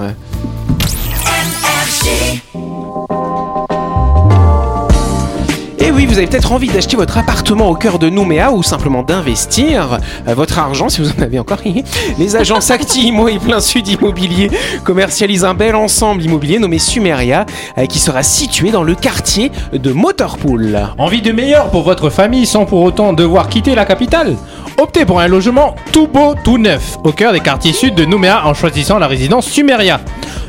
Oui, 5.97 6.05
vous 6.05 6.19
avez 6.19 6.27
peut-être 6.27 6.53
envie 6.53 6.69
d'acheter 6.69 6.95
votre 6.95 7.17
appartement 7.17 7.71
au 7.71 7.75
cœur 7.75 7.99
de 7.99 8.11
Nouméa 8.11 8.53
ou 8.53 8.63
simplement 8.63 9.03
d'investir 9.03 9.99
euh, 10.29 10.35
votre 10.35 10.59
argent 10.59 10.91
si 10.91 11.01
vous 11.01 11.09
en 11.09 11.23
avez 11.23 11.39
encore. 11.39 11.61
Les 12.19 12.37
agences 12.37 12.71
Acti 12.71 13.07
Imo 13.09 13.29
et 13.29 13.39
Plein 13.39 13.61
Sud 13.61 13.89
Immobilier 13.89 14.51
commercialisent 14.85 15.47
un 15.47 15.55
bel 15.55 15.75
ensemble 15.75 16.23
immobilier 16.23 16.59
nommé 16.59 16.79
Sumeria 16.79 17.47
euh, 17.79 17.87
qui 17.87 17.99
sera 17.99 18.23
situé 18.23 18.71
dans 18.71 18.83
le 18.83 18.95
quartier 18.95 19.51
de 19.73 19.93
Motorpool. 19.93 20.79
Envie 20.99 21.23
de 21.23 21.33
meilleur 21.33 21.71
pour 21.71 21.83
votre 21.83 22.11
famille 22.11 22.45
sans 22.45 22.67
pour 22.67 22.83
autant 22.83 23.15
devoir 23.15 23.49
quitter 23.49 23.75
la 23.75 23.87
capitale? 23.87 24.37
Optez 24.79 25.07
pour 25.07 25.21
un 25.21 25.29
logement 25.29 25.75
tout 25.91 26.07
beau, 26.07 26.35
tout 26.45 26.59
neuf, 26.59 26.99
au 27.03 27.11
cœur 27.13 27.33
des 27.33 27.41
quartiers 27.41 27.73
sud 27.73 27.95
de 27.95 28.05
Nouméa 28.05 28.47
en 28.47 28.53
choisissant 28.53 28.99
la 28.99 29.07
résidence 29.07 29.47
Sumeria. 29.47 30.01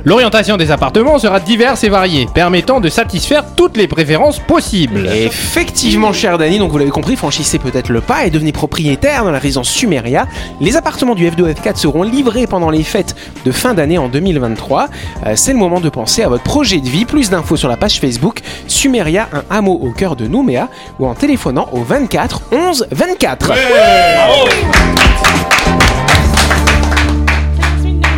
L'orientation 0.04 0.58
des 0.58 0.72
appartements 0.72 1.18
sera 1.18 1.40
diverse 1.40 1.84
et 1.84 1.90
variée, 1.90 2.28
permettant 2.34 2.80
de 2.80 2.88
satisfaire 2.90 3.44
toutes 3.56 3.76
les 3.78 3.88
préférences 3.88 4.40
possibles. 4.40 5.08
Effectivement, 5.14 6.14
cher 6.14 6.38
Dany, 6.38 6.60
donc 6.60 6.72
vous 6.72 6.78
l'avez 6.78 6.92
compris, 6.92 7.16
franchissez 7.16 7.58
peut-être 7.60 7.90
le 7.90 8.00
pas 8.02 8.26
et 8.26 8.30
devenez 8.30 8.52
propriétaire 8.52 9.24
dans 9.24 9.32
la 9.32 9.40
résidence 9.40 9.70
Sumeria. 9.70 10.28
Les 10.62 10.76
appartements 10.78 11.16
du 11.16 11.28
F2 11.30 11.54
F4 11.54 11.78
seront 11.78 12.04
livrés 12.04 12.48
pendant 12.48 12.70
les 12.70 12.84
fêtes 12.84 13.16
de 13.46 13.52
fin 13.52 13.74
d'année 13.74 13.98
en 13.98 14.08
2023. 14.08 14.88
Euh, 15.26 15.34
C'est 15.36 15.52
le 15.54 15.58
moment 15.60 15.80
de 15.82 15.90
penser 15.90 16.24
à 16.24 16.30
votre 16.30 16.44
projet 16.44 16.80
de 16.80 16.88
vie. 16.88 17.06
Plus 17.06 17.30
d'infos 17.30 17.58
sur 17.58 17.70
la 17.70 17.78
page 17.78 18.00
Facebook 18.00 18.40
Sumeria, 18.68 19.28
un 19.34 19.44
hameau 19.50 19.74
au 19.82 19.92
cœur 19.92 20.16
de 20.16 20.28
Nouméa 20.28 20.70
ou 21.00 21.08
en 21.08 21.16
téléphonant 21.16 21.68
au 21.72 21.82
24 21.84 22.42
11 22.52 22.88
24. 22.92 23.52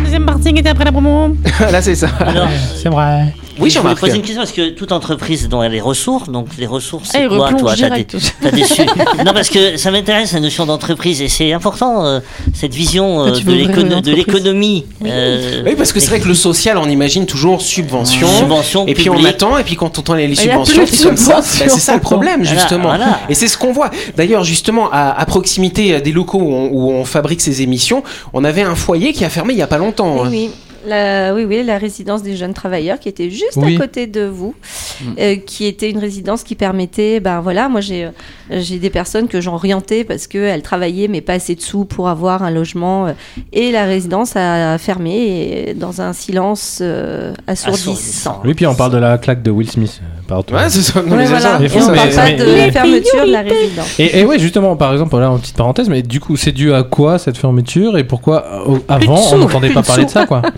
Deuxième 0.02 0.26
partie 0.26 0.52
qui 0.52 0.60
était 0.60 0.68
après 0.70 0.84
la 0.84 0.92
promo. 0.92 1.36
Là, 1.72 1.82
c'est 1.82 1.94
ça. 1.94 2.08
Alors, 2.20 2.48
C'est 2.74 2.88
vrai. 2.88 3.32
Oui, 3.60 3.70
je 3.70 3.78
voulais 3.78 3.94
poser 3.94 4.16
une 4.16 4.22
question 4.22 4.40
parce 4.42 4.52
que 4.52 4.70
toute 4.70 4.92
entreprise 4.92 5.48
dont 5.48 5.62
elle 5.62 5.72
les 5.72 5.80
ressources, 5.80 6.28
donc 6.30 6.48
les 6.58 6.66
ressources, 6.66 7.10
Ah, 7.14 7.18
c'est 7.22 7.28
quoi 7.28 7.52
toi? 7.52 7.74
T'as 7.76 7.88
direct. 7.88 8.16
des, 8.16 8.22
t'as 8.42 8.50
des 8.50 8.64
su- 8.64 8.82
Non, 9.24 9.32
parce 9.32 9.48
que 9.50 9.76
ça 9.76 9.90
m'intéresse 9.90 10.32
la 10.32 10.40
notion 10.40 10.66
d'entreprise 10.66 11.20
et 11.22 11.28
c'est 11.28 11.52
important 11.52 12.04
euh, 12.06 12.20
cette 12.54 12.74
vision 12.74 13.24
euh, 13.26 13.30
Ah, 13.34 13.36
tu 13.38 13.44
de 13.44 14.10
l'économie. 14.12 14.86
euh, 15.04 15.62
Oui, 15.66 15.74
parce 15.76 15.92
que 15.92 16.00
c'est 16.00 16.08
vrai 16.10 16.20
que 16.20 16.28
le 16.28 16.34
social, 16.34 16.78
on 16.78 16.88
imagine 16.88 17.26
toujours 17.26 17.60
subvention. 17.62 18.26
Subvention 18.28 18.86
et 18.86 18.94
puis 18.94 19.10
on 19.10 19.24
attend, 19.24 19.58
et 19.58 19.64
puis 19.64 19.76
quand 19.76 19.96
on 19.98 20.00
entend 20.00 20.14
les 20.14 20.34
subventions, 20.34 20.82
c'est 20.86 21.06
comme 21.06 21.16
ça. 21.16 21.42
Subventions. 21.42 21.74
c'est 21.74 21.80
ça 21.80 21.94
le 21.94 22.00
problème, 22.00 22.42
Voilà, 22.42 22.58
justement. 22.58 22.88
voilà. 22.88 23.20
Et 23.28 23.34
c'est 23.34 23.48
ce 23.48 23.58
qu'on 23.58 23.72
voit. 23.72 23.90
D'ailleurs, 24.16 24.44
justement, 24.44 24.90
à, 24.90 25.10
à 25.10 25.26
proximité 25.26 26.00
des 26.00 26.12
locaux 26.12 26.38
où 26.38 26.52
on, 26.54 26.68
où 26.72 26.90
on 26.92 27.04
fabrique 27.04 27.40
ces 27.40 27.62
émissions, 27.62 28.02
on 28.32 28.44
avait 28.44 28.62
un 28.62 28.74
foyer 28.74 29.12
qui 29.12 29.24
a 29.24 29.28
fermé 29.30 29.52
il 29.54 29.58
y 29.58 29.62
a 29.62 29.66
pas 29.66 29.78
longtemps. 29.78 30.22
Oui, 30.26 30.50
hein. 30.52 30.56
Oui. 30.84 30.90
La, 30.90 31.34
oui, 31.34 31.44
oui, 31.44 31.62
la 31.62 31.78
résidence 31.78 32.22
des 32.22 32.36
jeunes 32.36 32.54
travailleurs 32.54 32.98
qui 32.98 33.08
était 33.08 33.30
juste 33.30 33.56
Oui. 33.56 33.76
à 33.76 33.78
côté 33.78 34.06
de 34.06 34.24
vous, 34.24 34.54
Mm. 35.02 35.04
euh, 35.18 35.36
qui 35.36 35.66
était 35.66 35.88
une 35.90 35.98
résidence 35.98 36.42
qui 36.42 36.54
permettait, 36.54 37.20
ben 37.20 37.40
voilà, 37.40 37.68
moi 37.68 37.80
j'ai 37.80 38.04
euh, 38.04 38.10
j'ai 38.50 38.78
des 38.78 38.90
personnes 38.90 39.28
que 39.28 39.40
j'orientais 39.40 40.04
parce 40.04 40.26
qu'elles 40.26 40.62
travaillaient 40.62 41.08
mais 41.08 41.20
pas 41.20 41.34
assez 41.34 41.54
de 41.54 41.60
sous 41.60 41.84
pour 41.84 42.08
avoir 42.08 42.42
un 42.42 42.50
logement 42.50 43.06
euh, 43.06 43.12
et 43.52 43.72
la 43.72 43.84
résidence 43.84 44.36
a 44.36 44.76
fermé 44.78 45.68
et 45.70 45.74
dans 45.74 46.00
un 46.02 46.12
silence 46.12 46.80
euh, 46.82 47.32
assourdissant. 47.46 48.40
Oui, 48.44 48.54
puis 48.54 48.66
on 48.66 48.74
parle 48.74 48.92
de 48.92 48.98
la 48.98 49.16
claque 49.18 49.42
de 49.42 49.50
Will 49.50 49.70
Smith. 49.70 50.00
Partout. 50.30 50.54
Ouais, 50.54 50.68
c'est 50.70 50.80
ça. 50.82 51.02
Non, 51.02 51.10
Ouais, 51.10 51.16
mais 51.18 51.26
voilà. 51.26 51.40
ça. 51.40 51.58
Et 51.62 51.66
on 51.74 51.86
parle 51.86 52.08
pas 52.10 52.24
mais- 52.24 52.34
de 52.36 52.44
mais- 52.44 52.66
la 52.66 52.72
fermeture 52.72 53.26
de 53.26 53.32
la 53.32 53.40
résidence. 53.42 53.98
Et, 53.98 54.20
et 54.20 54.24
ouais, 54.24 54.38
justement, 54.38 54.76
par 54.76 54.92
exemple, 54.92 55.18
là, 55.18 55.30
en 55.30 55.38
petite 55.38 55.56
parenthèse, 55.56 55.88
mais 55.88 56.02
du 56.02 56.20
coup, 56.20 56.36
c'est 56.36 56.52
dû 56.52 56.72
à 56.72 56.84
quoi 56.84 57.18
cette 57.18 57.36
fermeture 57.36 57.98
et 57.98 58.04
pourquoi 58.04 58.44
euh, 58.68 58.78
avant 58.88 59.20
on 59.32 59.38
n'entendait 59.38 59.70
pas 59.70 59.82
parler 59.82 60.04
de 60.04 60.10
ça, 60.10 60.26
quoi? 60.26 60.40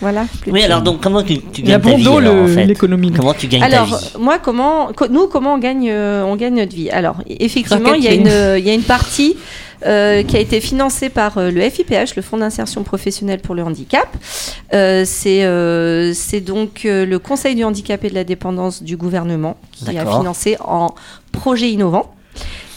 Voilà. 0.00 0.26
Oui, 0.46 0.62
alors 0.62 0.82
donc 0.82 1.00
comment 1.00 1.22
tu, 1.22 1.38
tu 1.40 1.62
Il 1.62 1.68
y 1.68 1.72
a 1.72 1.78
gagnes 1.78 1.92
ta 1.92 1.96
vie 1.96 2.04
dos 2.04 2.18
alors, 2.18 2.34
en 2.34 2.42
le- 2.42 2.48
fait 2.54 2.66
l'économie. 2.66 3.12
Comment 3.12 3.32
tu 3.34 3.46
gagnes 3.46 3.60
ta 3.62 3.66
Alors, 3.66 3.86
vie 3.86 3.94
moi, 4.18 4.38
comment, 4.38 4.88
co- 4.94 5.08
nous, 5.08 5.26
comment 5.26 5.54
on 5.54 5.58
gagne, 5.58 5.88
euh, 5.90 6.22
on 6.24 6.36
gagne 6.36 6.56
notre 6.56 6.74
vie? 6.74 6.90
Alors, 6.90 7.16
effectivement, 7.26 7.88
Par 7.90 7.96
il 7.96 8.04
y, 8.04 8.08
a 8.08 8.12
une, 8.12 8.28
euh, 8.28 8.58
il 8.58 8.66
y 8.66 8.70
a 8.70 8.74
une 8.74 8.82
partie 8.82 9.36
euh, 9.86 10.22
qui 10.22 10.36
a 10.36 10.40
été 10.40 10.60
financée 10.60 11.08
par 11.08 11.38
euh, 11.38 11.50
le 11.50 11.60
FIPH, 11.62 12.14
le 12.16 12.22
Fonds 12.22 12.36
d'insertion 12.38 12.82
professionnelle 12.82 13.40
pour 13.40 13.54
le 13.54 13.62
handicap. 13.62 14.06
Euh, 14.74 15.04
c'est 15.06 15.44
euh, 15.44 16.12
c'est 16.14 16.40
donc 16.40 16.84
euh, 16.84 17.06
le 17.06 17.18
Conseil 17.18 17.54
du 17.54 17.64
handicap 17.64 18.04
et 18.04 18.10
de 18.10 18.14
la 18.14 18.24
dépendance 18.24 18.82
du 18.82 18.96
gouvernement 18.98 19.56
qui 19.72 19.96
a 19.96 20.04
financé 20.04 20.56
en 20.60 20.94
projet 21.32 21.70
innovant. 21.70 22.12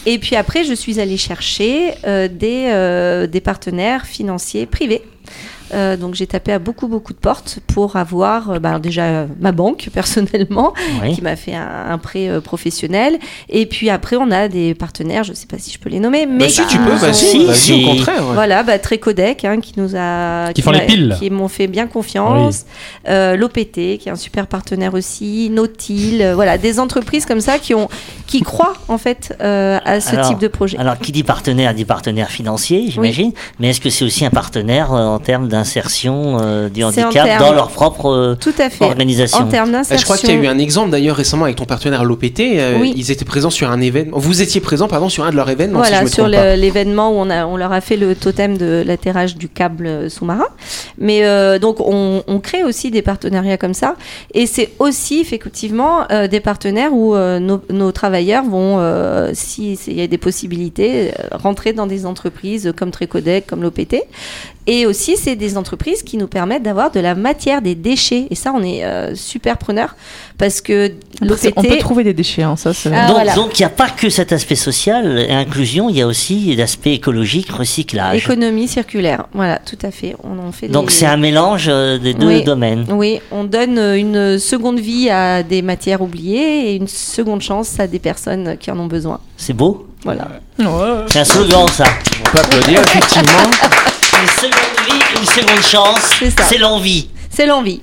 Et 0.06 0.18
puis 0.18 0.36
après, 0.36 0.64
je 0.64 0.72
suis 0.72 0.98
allée 1.00 1.18
chercher 1.18 1.92
euh, 2.06 2.26
des, 2.28 2.68
euh, 2.68 3.26
des 3.26 3.42
partenaires 3.42 4.06
financiers 4.06 4.64
privés 4.64 5.02
Euh, 5.72 5.96
donc 5.96 6.14
j'ai 6.14 6.26
tapé 6.26 6.52
à 6.52 6.58
beaucoup 6.58 6.88
beaucoup 6.88 7.12
de 7.12 7.18
portes 7.18 7.58
pour 7.68 7.96
avoir 7.96 8.50
euh, 8.50 8.58
bah, 8.58 8.78
déjà 8.78 9.04
euh, 9.04 9.26
ma 9.40 9.52
banque 9.52 9.88
personnellement 9.94 10.72
Oui. 11.02 11.14
qui 11.14 11.22
m'a 11.22 11.36
fait 11.36 11.54
un, 11.54 11.86
un 11.90 11.98
prêt 11.98 12.28
professionnel 12.42 13.18
et 13.48 13.66
puis 13.66 13.88
après 13.90 14.16
on 14.16 14.30
a 14.30 14.48
des 14.48 14.74
partenaires, 14.74 15.24
je 15.24 15.32
sais 15.32 15.46
pas 15.46 15.58
si 15.58 15.70
je 15.72 15.78
peux 15.78 15.88
les 15.90 16.00
nommer, 16.00 16.26
mais 16.26 16.38
Bah, 16.44 16.48
si 16.48 16.66
tu 16.66 16.78
peux, 16.78 16.92
ont- 16.92 17.12
si, 17.54 17.84
au 17.84 17.88
contraire. 17.88 18.26
ouais. 18.26 18.34
Voilà, 18.34 18.62
bah, 18.62 18.78
Trécodec 18.78 19.44
hein, 19.44 19.60
qui 19.60 19.74
nous 19.76 19.94
a 19.96 20.52
Qui 20.52 20.62
font 20.62 20.70
les 20.72 20.86
piles. 20.86 21.16
qui 21.18 21.30
m'ont 21.30 21.48
fait 21.48 21.66
bien 21.66 21.86
confiance, 21.86 22.64
Euh, 23.08 23.36
l'OPT 23.36 23.98
qui 23.98 24.02
est 24.08 24.10
un 24.10 24.16
super 24.16 24.46
partenaire 24.46 24.94
aussi, 24.94 25.50
Nautil, 25.50 26.22
voilà 26.34 26.58
des 26.58 26.78
entreprises 26.80 27.26
comme 27.26 27.40
ça 27.40 27.58
qui 27.58 27.74
ont 27.74 27.88
qui 28.26 28.42
croient 28.42 28.74
en 28.88 28.98
fait 28.98 29.36
euh, 29.40 29.78
à 29.84 30.00
ce 30.00 30.10
Alors- 30.16 30.28
type 30.28 30.38
de 30.38 30.48
projet. 30.48 30.78
Alors, 30.78 30.98
qui 30.98 31.12
dit 31.12 31.22
partenaire 31.24 31.74
dit 31.74 31.84
partenaire 31.84 32.28
financier, 32.30 32.86
j'imagine. 32.90 33.32
Mais 33.58 33.70
est-ce 33.70 33.80
que 33.80 33.90
c'est 33.90 34.04
aussi 34.04 34.24
un 34.24 34.30
partenaire 34.30 34.92
en 34.92 35.18
termes 35.18 35.48
d'insertion 35.60 36.38
euh, 36.40 36.68
du 36.68 36.82
handicap 36.84 37.12
termes- 37.12 37.38
dans 37.40 37.52
leur 37.52 37.68
propre 37.68 38.06
euh, 38.10 38.34
Tout 38.34 38.52
à 38.58 38.70
fait. 38.70 38.84
organisation 38.84 39.38
En 39.40 39.46
termes 39.48 39.68
Euh, 39.70 39.72
d'insertion. 39.72 39.98
Je 39.98 40.04
crois 40.04 40.16
qu'il 40.16 40.30
y 40.30 40.32
a 40.32 40.36
eu 40.36 40.46
un 40.46 40.58
exemple 40.58 40.90
d'ailleurs 40.90 41.16
récemment 41.16 41.44
avec 41.44 41.56
ton 41.56 41.64
partenaire 41.66 42.04
l'OPT. 42.04 42.40
euh, 42.58 42.78
Oui. 42.80 42.92
Ils 42.96 43.10
étaient 43.10 43.24
présents 43.24 43.50
sur 43.50 43.70
un 43.70 43.80
événement. 43.80 44.18
Vous 44.18 44.42
étiez 44.42 44.60
présent, 44.60 44.88
pardon, 44.88 45.08
sur 45.08 45.24
un 45.24 45.30
de 45.30 45.36
leurs 45.36 45.50
événements. 45.50 45.82
si 45.84 45.90
je 45.90 45.90
Voilà, 45.90 46.04
me 46.04 46.10
sur 46.10 46.28
l'événement 46.28 47.10
où 47.10 47.14
on, 47.16 47.30
a, 47.30 47.46
on 47.46 47.56
leur 47.56 47.72
a 47.72 47.80
fait 47.80 47.96
le 47.96 48.14
totem 48.14 48.56
de 48.56 48.82
l'atterrage 48.86 49.36
du 49.36 49.48
câble 49.48 50.10
sous-marin. 50.10 50.46
Mais 50.98 51.24
euh, 51.24 51.58
donc, 51.58 51.76
on, 51.80 52.22
on 52.26 52.40
crée 52.40 52.64
aussi 52.64 52.90
des 52.90 53.02
partenariats 53.02 53.56
comme 53.58 53.74
ça. 53.74 53.94
Et 54.34 54.46
c'est 54.46 54.70
aussi, 54.78 55.20
effectivement, 55.20 56.10
euh, 56.10 56.26
des 56.26 56.40
partenaires 56.40 56.92
où 56.92 57.14
euh, 57.14 57.38
nos, 57.38 57.60
nos 57.70 57.92
travailleurs 57.92 58.44
vont, 58.44 58.76
euh, 58.78 59.30
si 59.34 59.76
s'il 59.76 59.94
y 59.98 60.02
a 60.02 60.06
des 60.06 60.18
possibilités, 60.18 61.12
rentrer 61.32 61.72
dans 61.72 61.86
des 61.86 62.06
entreprises 62.06 62.72
comme 62.76 62.90
Trécodec, 62.90 63.46
comme 63.46 63.62
l'OPT. 63.62 63.96
Et 64.66 64.86
aussi, 64.86 65.16
c'est 65.16 65.36
des 65.36 65.49
entreprises 65.56 66.02
qui 66.02 66.16
nous 66.16 66.26
permettent 66.26 66.62
d'avoir 66.62 66.90
de 66.90 67.00
la 67.00 67.14
matière, 67.14 67.62
des 67.62 67.74
déchets. 67.74 68.26
Et 68.30 68.34
ça, 68.34 68.52
on 68.54 68.62
est 68.62 68.84
euh, 68.84 69.14
super 69.14 69.58
preneur 69.58 69.96
parce 70.38 70.60
que 70.60 70.92
On 71.22 71.62
peut 71.62 71.76
trouver 71.78 72.04
des 72.04 72.14
déchets, 72.14 72.42
hein, 72.42 72.56
ça. 72.56 72.72
c'est- 72.72 72.90
Ah, 72.94 73.06
donc, 73.06 73.16
voilà. 73.16 73.34
donc 73.34 73.58
il 73.58 73.62
n'y 73.62 73.66
a 73.66 73.70
pas 73.70 73.90
que 73.90 74.08
cet 74.08 74.32
aspect 74.32 74.54
social 74.54 75.18
et 75.18 75.32
inclusion, 75.32 75.88
il 75.90 75.96
y 75.96 76.02
a 76.02 76.06
aussi 76.06 76.54
l'aspect 76.56 76.94
écologique, 76.94 77.50
recyclage. 77.50 78.24
Économie 78.24 78.68
circulaire, 78.68 79.26
voilà, 79.34 79.58
tout 79.58 79.78
à 79.82 79.90
fait. 79.90 80.16
On 80.24 80.38
en 80.38 80.52
fait 80.52 80.68
Donc 80.68 80.88
des- 80.88 80.94
c'est 80.94 81.06
un 81.06 81.16
mélange 81.18 81.66
euh, 81.68 81.98
des 81.98 82.14
deux 82.14 82.26
Oui. 82.28 82.44
domaines. 82.44 82.86
Oui, 82.90 83.20
on 83.30 83.44
donne 83.44 83.78
euh, 83.78 83.96
une 83.98 84.38
seconde 84.38 84.80
vie 84.80 85.10
à 85.10 85.42
des 85.42 85.62
matières 85.62 86.00
oubliées 86.00 86.70
et 86.70 86.76
une 86.76 86.88
seconde 86.88 87.42
chance 87.42 87.78
à 87.78 87.86
des 87.86 87.98
personnes 87.98 88.56
qui 88.58 88.70
en 88.70 88.78
ont 88.78 88.86
besoin. 88.86 89.20
C'est 89.36 89.52
beau. 89.52 89.86
Voilà. 90.04 90.28
Ouais. 90.58 90.66
C'est 91.08 91.18
un 91.20 91.24
slogan 91.24 91.66
ça. 91.68 91.84
On 92.20 92.30
peut 92.30 92.38
applaudir, 92.38 92.80
effectivement. 92.80 93.50
Une 94.20 94.28
seconde 94.28 94.86
vie, 94.86 95.20
une 95.20 95.26
seconde 95.26 95.62
chance, 95.62 96.00
C'est 96.18 96.30
ça. 96.30 96.44
c'est 96.48 96.58
l'envie. 96.58 97.08
C'est 97.30 97.46
l'envie. 97.46 97.80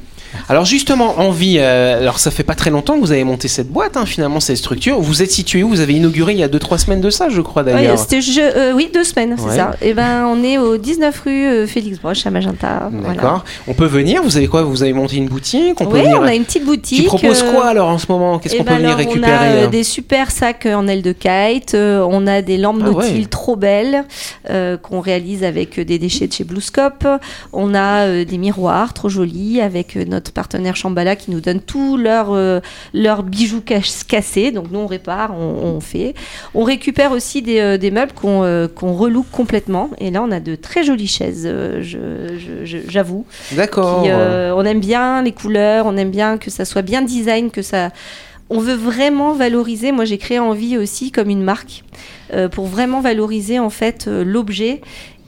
Alors 0.50 0.65
justement, 0.65 1.20
Envie, 1.20 1.58
euh, 1.60 2.00
alors 2.00 2.20
ça 2.20 2.32
fait 2.32 2.44
pas 2.44 2.56
très 2.56 2.70
longtemps 2.70 2.96
que 2.96 3.01
vous 3.01 3.12
avez 3.12 3.24
monté 3.24 3.48
cette 3.48 3.70
boîte, 3.70 3.98
hein, 3.98 4.06
finalement, 4.06 4.39
cette 4.39 4.58
structure. 4.58 5.00
Vous 5.00 5.22
êtes 5.22 5.32
situé 5.32 5.63
où? 5.63 5.70
Vous 5.70 5.79
avez 5.82 5.94
inauguré 5.94 6.34
il 6.34 6.39
y 6.39 6.44
a 6.44 6.48
2-3 6.48 6.77
semaines 6.77 7.01
de 7.01 7.10
ça, 7.10 7.29
je 7.29 7.41
crois 7.41 7.63
d'ailleurs. 7.63 7.98
je- 7.98 8.39
euh, 8.41 8.74
oui, 8.74 8.89
deux 8.94 9.03
semaines, 9.03 9.36
c'est 9.38 9.56
ça. 9.56 9.72
Et 9.82 9.94
ben, 9.94 10.25
on 10.27 10.44
est 10.44 10.58
au 10.58 10.77
19 10.77 11.20
rue 11.25 11.46
euh, 11.48 11.67
Félix 11.67 12.00
Broche 12.00 12.25
à 12.25 12.32
Magenta. 12.32 12.89
D'accord. 12.91 13.13
Voilà. 13.13 13.44
On 13.67 13.74
peut 13.74 13.86
venir, 13.86 14.22
vous 14.24 14.38
avez 14.38 14.48
quoi? 14.48 14.63
Vous 14.63 14.84
avez 14.84 14.94
monté 14.94 15.17
une 15.17 15.27
boutique? 15.27 15.79
On 15.82 15.86
Oui, 15.88 16.01
venir... 16.01 16.20
on 16.22 16.24
a 16.25 16.34
une 16.36 16.46
petite 16.46 16.65
boutique. 16.65 17.01
Tu 17.01 17.08
proposes 17.08 17.44
euh, 17.44 17.51
quoi 17.51 17.65
alors 17.67 17.89
en 17.89 17.98
ce 17.98 18.06
moment? 18.10 18.39
Qu'est-ce 18.39 18.56
eh 18.56 18.58
qu'on 18.60 18.63
ben 18.63 18.72
peut 18.72 18.77
venir 18.84 18.96
alors, 18.98 19.08
récupérer 19.13 19.62
On 19.62 19.63
a 19.65 19.67
des 19.67 19.84
super 19.84 20.32
sacs 20.32 20.65
en 20.67 20.88
aile 20.88 21.01
de 21.01 21.12
kite. 21.13 21.75
on 21.75 22.27
a 22.27 22.41
des 22.41 22.58
lampes 22.58 22.82
Ah 22.82 22.89
nautiles 22.89 23.22
ouais. 23.22 23.25
trop 23.25 23.56
belles 23.56 24.06
qu'on 24.82 25.00
réalise 25.00 25.44
avec 25.44 25.79
des 25.79 26.00
déchets 26.00 26.27
de 26.27 26.34
chez 26.34 26.44
Bluescope. 26.44 27.08
On 27.53 27.74
a 27.75 28.24
des 28.24 28.38
miroirs 28.38 28.94
trop 28.94 29.10
jolis 29.10 29.62
avec 29.62 29.96
euh, 29.98 30.06
notre 30.27 30.34
partenaire 30.34 30.75
Shambhala 30.75 31.15
qui 31.15 31.31
nous 31.31 31.39
donne 31.39 31.60
tous 31.62 31.96
leurs 31.98 32.31
euh, 32.34 32.60
bijoux 33.24 33.62
cas- 33.62 33.79
cassés. 34.07 34.51
Donc 34.51 34.72
nous 34.72 34.79
on 34.79 34.88
répare, 34.88 35.34
on, 35.34 35.75
on 35.75 35.79
fait. 35.79 36.13
On 36.53 36.63
récupère 36.63 37.12
aussi 37.12 37.41
des, 37.41 37.60
euh, 37.60 37.77
des 37.77 37.91
meubles 37.91 38.12
qu'on 38.13 38.43
euh, 38.43 38.67
qu'on 38.67 38.93
relook 38.93 39.25
complètement. 39.32 39.89
Et 39.99 40.12
là 40.12 40.21
on 40.23 40.32
a 40.32 40.39
de 40.39 40.56
très 40.56 40.84
jolies 40.84 41.08
chaises. 41.08 41.43
euh, 41.45 41.82
J'avoue. 42.89 43.25
D'accord. 43.54 44.04
Euh, 44.06 44.51
on 44.56 44.63
aime 44.65 44.80
bien 44.82 45.21
les 45.21 45.32
couleurs, 45.32 45.86
on 45.86 45.95
aime 45.97 46.12
bien 46.12 46.38
que 46.38 46.49
ça 46.51 46.65
soit 46.65 46.82
bien 46.82 47.01
design, 47.01 47.49
que 47.49 47.62
ça. 47.62 47.91
On 48.49 48.60
veut 48.60 48.75
vraiment 48.75 49.34
valoriser. 49.34 49.91
Moi, 49.91 50.06
j'ai 50.06 50.17
créé 50.17 50.39
Envie 50.39 50.78
aussi 50.78 51.12
comme 51.12 51.30
une 51.30 51.43
marque 51.43 51.84
euh, 52.34 52.47
pour 52.47 52.65
vraiment 52.67 53.01
valoriser 53.01 53.60
en 53.60 53.69
fait 53.69 54.06
euh, 54.08 54.23
l'objet 54.23 54.80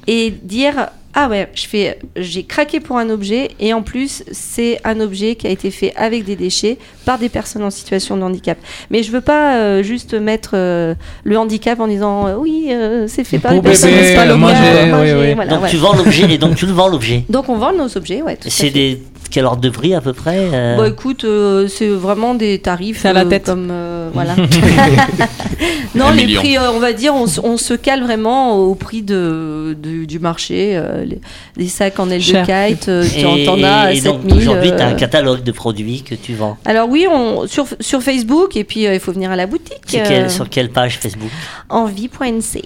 et 0.08 0.32
dire 0.32 0.88
ah 1.16 1.28
ouais, 1.28 1.50
je 1.56 1.66
fais, 1.66 2.00
j'ai 2.16 2.44
craqué 2.44 2.80
pour 2.80 2.98
un 2.98 3.10
objet 3.10 3.50
et 3.60 3.74
en 3.74 3.82
plus 3.82 4.24
c'est 4.32 4.80
un 4.84 5.00
objet 5.00 5.36
qui 5.36 5.48
a 5.48 5.50
été 5.50 5.72
fait 5.72 5.92
avec 5.96 6.24
des 6.24 6.36
déchets 6.36 6.78
par 7.04 7.18
des 7.18 7.30
personnes 7.30 7.64
en 7.64 7.72
situation 7.72 8.16
de 8.16 8.22
handicap. 8.22 8.60
Mais 8.92 9.02
je 9.02 9.12
veux 9.12 9.22
pas 9.22 9.56
euh, 9.56 9.82
juste 9.82 10.14
mettre 10.14 10.52
euh, 10.54 10.94
le 11.24 11.38
handicap 11.38 11.80
en 11.80 11.88
disant 11.88 12.28
euh, 12.28 12.36
oui 12.36 12.68
euh, 12.70 13.06
c'est 13.08 13.24
fait 13.24 13.40
par 13.40 13.54
des 13.54 13.62
personnes 13.62 13.90
bébé, 13.90 14.04
c'est 14.04 14.16
pas 14.16 14.26
l'objet, 14.26 14.40
manger, 14.40 14.92
manger, 14.92 15.14
oui, 15.14 15.20
oui. 15.30 15.34
voilà, 15.34 15.52
donc 15.52 15.64
ouais. 15.64 15.70
tu 15.70 15.78
vends 15.78 15.96
l'objet 15.96 16.32
et 16.32 16.38
donc 16.38 16.56
tu 16.56 16.68
le 16.68 16.74
vends 16.74 16.88
l'objet. 16.88 17.24
Donc 17.28 17.50
on 17.50 17.58
vend 17.58 17.74
nos 17.74 17.98
objets, 17.98 18.22
ouais. 18.22 18.38
C'est 18.48 18.70
des 18.70 19.02
quel 19.32 19.46
ordre 19.46 19.62
de 19.62 19.70
prix 19.70 19.94
à 19.94 20.02
peu 20.02 20.14
près 20.14 20.50
euh, 20.54 20.78
Bah 20.78 20.88
écoute, 20.88 21.24
euh, 21.24 21.68
c'est 21.68 21.88
vraiment 21.88 22.36
des 22.36 22.60
tarifs 22.60 23.00
C'est 23.02 23.10
à 23.10 23.14
la 23.14 23.22
euh, 23.22 23.26
tête. 23.26 23.46
comme 23.46 23.70
euh, 23.72 24.10
voilà. 24.14 24.36
non, 25.96 26.06
Un 26.08 26.14
les 26.14 26.26
million. 26.26 26.40
prix, 26.42 26.58
euh, 26.58 26.72
on 26.74 26.80
va 26.80 26.94
dire, 26.94 27.14
on, 27.16 27.28
se- 27.28 27.40
on 27.42 27.58
se 27.58 27.74
cale 27.74 28.04
vraiment 28.04 28.56
au 28.58 28.76
prix 28.76 29.02
de, 29.02 29.76
du, 29.82 30.08
du 30.08 30.20
marché. 30.20 30.72
euh, 30.76 31.06
les, 31.06 31.20
les 31.58 31.68
sacs 31.68 32.00
en 32.00 32.10
aile 32.10 32.22
Cher. 32.22 32.46
de 32.46 32.70
kite, 32.74 32.90
euh, 32.90 33.04
Et, 33.16 33.24
t'en 33.46 33.56
t'en 33.58 33.64
as 33.64 33.70
à 33.72 33.92
et 33.94 34.02
donc 34.02 34.22
7000. 34.24 34.38
aujourd'hui, 34.38 34.72
tu 34.76 34.82
as 34.82 34.88
un 34.88 34.94
catalogue 34.94 35.44
de 35.44 35.52
produits 35.52 36.02
que 36.04 36.16
tu 36.16 36.34
vends. 36.34 36.58
Alors 36.66 36.88
oui, 36.90 37.06
on, 37.12 37.48
sur, 37.48 37.68
sur 37.80 38.02
Facebook 38.02 38.56
et 38.58 38.64
puis 38.64 38.88
euh, 38.88 38.94
il 38.94 39.00
faut 39.00 39.12
venir 39.12 39.32
à 39.32 39.36
la 39.36 39.46
boutique. 39.48 39.78
Euh, 39.96 40.04
quel- 40.08 40.30
sur 40.32 40.50
quelle 40.50 40.70
page 40.70 40.98
Facebook? 41.00 41.30
Envie.nc. 41.70 42.64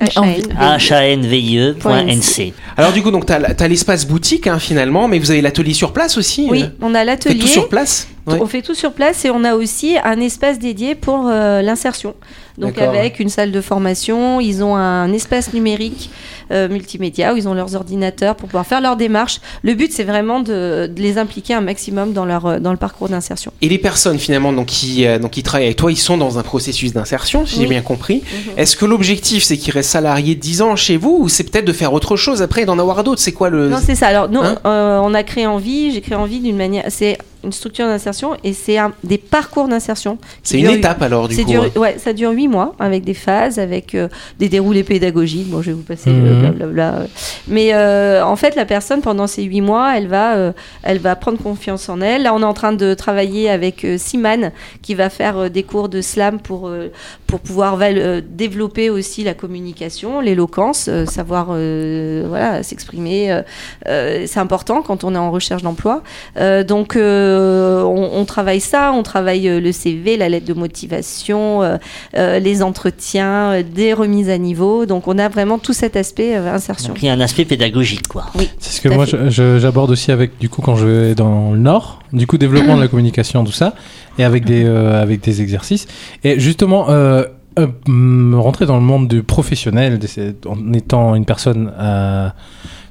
Mais 0.00 0.18
envie. 0.18 0.42
hanvie.nc. 0.92 2.52
Alors 2.76 2.92
du 2.92 3.02
coup, 3.02 3.10
donc 3.10 3.26
t'as 3.26 3.40
as, 3.40 3.68
l'espace 3.68 4.06
boutique 4.06 4.46
hein, 4.46 4.58
finalement, 4.58 5.08
mais 5.08 5.18
vous 5.18 5.30
avez 5.30 5.40
l'atelier 5.40 5.72
sur 5.72 5.92
place 5.92 6.18
aussi 6.18 6.46
Oui, 6.50 6.64
euh 6.64 6.68
on 6.82 6.94
a 6.94 7.04
l'atelier. 7.04 7.38
tout 7.38 7.46
sur 7.46 7.68
place 7.68 8.08
Ouais. 8.26 8.38
On 8.40 8.46
fait 8.46 8.62
tout 8.62 8.74
sur 8.74 8.92
place 8.92 9.24
et 9.24 9.30
on 9.30 9.44
a 9.44 9.54
aussi 9.54 9.96
un 10.02 10.18
espace 10.18 10.58
dédié 10.58 10.96
pour 10.96 11.28
euh, 11.28 11.62
l'insertion. 11.62 12.16
Donc 12.58 12.76
avec 12.78 13.20
une 13.20 13.28
salle 13.28 13.52
de 13.52 13.60
formation, 13.60 14.40
ils 14.40 14.64
ont 14.64 14.74
un 14.74 15.12
espace 15.12 15.52
numérique 15.52 16.10
euh, 16.10 16.35
multimédia 16.50 17.34
où 17.34 17.36
ils 17.36 17.48
ont 17.48 17.54
leurs 17.54 17.74
ordinateurs 17.74 18.34
pour 18.36 18.48
pouvoir 18.48 18.66
faire 18.66 18.80
leurs 18.80 18.96
démarches. 18.96 19.40
Le 19.62 19.74
but 19.74 19.92
c'est 19.92 20.04
vraiment 20.04 20.40
de, 20.40 20.86
de 20.94 21.02
les 21.02 21.18
impliquer 21.18 21.54
un 21.54 21.60
maximum 21.60 22.12
dans 22.12 22.24
leur 22.24 22.46
euh, 22.46 22.58
dans 22.58 22.70
le 22.72 22.76
parcours 22.76 23.08
d'insertion. 23.08 23.52
Et 23.62 23.68
les 23.68 23.78
personnes 23.78 24.18
finalement 24.18 24.52
donc, 24.52 24.66
qui, 24.66 25.06
euh, 25.06 25.18
donc, 25.18 25.32
qui 25.32 25.42
travaillent 25.42 25.66
avec 25.66 25.76
toi, 25.76 25.90
ils 25.90 25.96
sont 25.96 26.16
dans 26.16 26.38
un 26.38 26.42
processus 26.42 26.92
d'insertion, 26.92 27.46
si 27.46 27.60
j'ai 27.60 27.66
bien 27.66 27.82
compris. 27.82 28.22
Mhm. 28.24 28.52
Est-ce 28.58 28.76
que 28.76 28.84
l'objectif 28.84 29.42
c'est 29.44 29.56
qu'ils 29.56 29.72
restent 29.72 29.90
salariés 29.90 30.34
10 30.34 30.62
ans 30.62 30.76
chez 30.76 30.96
vous 30.96 31.18
ou 31.20 31.28
c'est 31.28 31.44
peut-être 31.44 31.64
de 31.64 31.72
faire 31.72 31.92
autre 31.92 32.16
chose 32.16 32.42
après 32.42 32.62
et 32.62 32.64
d'en 32.66 32.78
avoir 32.78 33.02
d'autres? 33.04 33.20
C'est 33.20 33.32
quoi 33.32 33.50
le... 33.50 33.68
Non, 33.68 33.78
c'est 33.84 33.94
ça. 33.94 34.06
Alors, 34.08 34.28
nous, 34.28 34.40
Hein 34.40 34.56
euh, 34.66 35.00
on 35.02 35.14
a 35.14 35.22
créé 35.22 35.46
Envie, 35.46 35.90
j'ai 35.92 36.00
créé 36.00 36.16
Envie 36.16 36.40
d'une 36.40 36.56
manière. 36.56 36.84
C'est 36.88 37.18
une 37.44 37.52
structure 37.52 37.86
d'insertion 37.86 38.30
et 38.44 38.52
c'est 38.52 38.76
un- 38.78 38.92
des 39.04 39.18
parcours 39.18 39.68
d'insertion. 39.68 40.18
C'est 40.42 40.58
une 40.58 40.70
étape 40.70 41.00
alors 41.02 41.28
du 41.28 41.36
coup. 41.44 41.52
hein. 41.54 41.78
ouais, 41.78 41.96
ça 41.98 42.12
dure 42.12 42.30
huit 42.32 42.48
mois 42.48 42.74
avec 42.80 43.04
des 43.04 43.14
phases, 43.14 43.58
avec 43.58 43.94
euh, 43.94 44.08
des 44.38 44.48
déroulés 44.48 44.82
pédagogiques. 44.82 45.48
Bon, 45.48 45.62
je 45.62 45.68
vais 45.68 45.72
vous 45.74 45.82
passer 45.82 46.10
le 46.10 46.16
Mhm. 46.16 46.35
Euh. 46.44 47.06
Mais 47.48 47.74
euh, 47.74 48.24
en 48.24 48.36
fait, 48.36 48.54
la 48.56 48.64
personne 48.64 49.02
pendant 49.02 49.26
ces 49.26 49.42
huit 49.42 49.60
mois, 49.60 49.96
elle 49.96 50.08
va, 50.08 50.36
euh, 50.36 50.52
elle 50.82 50.98
va 50.98 51.16
prendre 51.16 51.38
confiance 51.38 51.88
en 51.88 52.00
elle. 52.00 52.22
Là, 52.22 52.34
on 52.34 52.40
est 52.40 52.44
en 52.44 52.54
train 52.54 52.72
de 52.72 52.94
travailler 52.94 53.50
avec 53.50 53.84
euh, 53.84 53.98
Simane 53.98 54.52
qui 54.82 54.94
va 54.94 55.10
faire 55.10 55.50
des 55.50 55.62
cours 55.62 55.88
de 55.88 56.00
slam 56.00 56.40
pour 56.40 56.70
pour 57.26 57.40
pouvoir 57.40 57.76
val- 57.76 57.98
euh, 57.98 58.20
développer 58.28 58.90
aussi 58.90 59.24
la 59.24 59.34
communication, 59.34 60.20
l'éloquence, 60.20 60.86
euh, 60.88 61.06
savoir 61.06 61.48
euh, 61.50 62.24
voilà 62.28 62.62
s'exprimer. 62.62 63.32
euh, 63.32 63.42
euh, 63.88 64.24
c'est 64.26 64.38
important 64.40 64.82
quand 64.82 65.04
on 65.04 65.14
est 65.14 65.18
en 65.18 65.30
recherche 65.30 65.62
d'emploi. 65.62 66.02
Euh, 66.38 66.62
donc, 66.64 66.96
euh, 66.96 67.82
on, 67.82 68.10
on 68.20 68.24
travaille 68.24 68.60
ça, 68.60 68.92
on 68.92 69.02
travaille 69.02 69.60
le 69.60 69.72
CV, 69.72 70.16
la 70.16 70.28
lettre 70.28 70.46
de 70.46 70.54
motivation, 70.54 71.62
euh, 71.62 71.76
euh, 72.16 72.38
les 72.38 72.62
entretiens, 72.62 73.52
euh, 73.52 73.62
des 73.62 73.92
remises 73.92 74.30
à 74.30 74.38
niveau. 74.38 74.86
Donc, 74.86 75.08
on 75.08 75.18
a 75.18 75.28
vraiment 75.28 75.58
tout 75.58 75.72
cet 75.72 75.96
aspect 75.96 76.36
euh, 76.36 76.54
insertion. 76.54 76.88
Donc 76.94 77.02
il 77.02 77.06
y 77.06 77.08
a 77.08 77.12
un 77.12 77.20
aspect 77.20 77.44
pédagogique, 77.44 78.06
quoi. 78.08 78.26
C'est 78.58 78.72
ce 78.76 78.80
que 78.80 78.88
moi 78.88 79.06
fait. 79.06 79.18
je- 79.24 79.30
je- 79.30 79.58
j'aborde 79.58 79.90
aussi 79.90 80.12
avec 80.12 80.38
du 80.38 80.48
coup 80.48 80.62
quand 80.62 80.76
je 80.76 80.86
vais 80.86 81.14
dans 81.14 81.50
le 81.52 81.58
nord, 81.58 82.00
du 82.12 82.26
coup 82.26 82.38
développement 82.38 82.76
de 82.76 82.82
la 82.82 82.88
communication 82.88 83.44
tout 83.44 83.52
ça 83.52 83.74
et 84.18 84.24
avec 84.24 84.44
des 84.44 84.64
euh, 84.64 85.02
avec 85.02 85.20
des 85.22 85.42
exercices 85.42 85.86
et 86.24 86.38
justement 86.40 86.86
euh, 86.90 87.24
euh, 87.58 87.66
hum, 87.88 88.34
rentrer 88.38 88.66
dans 88.66 88.76
le 88.76 88.82
monde 88.82 89.08
du 89.08 89.22
professionnel 89.22 89.98
en 90.46 90.72
étant 90.74 91.14
une 91.14 91.24
personne 91.24 91.72
euh, 91.80 92.28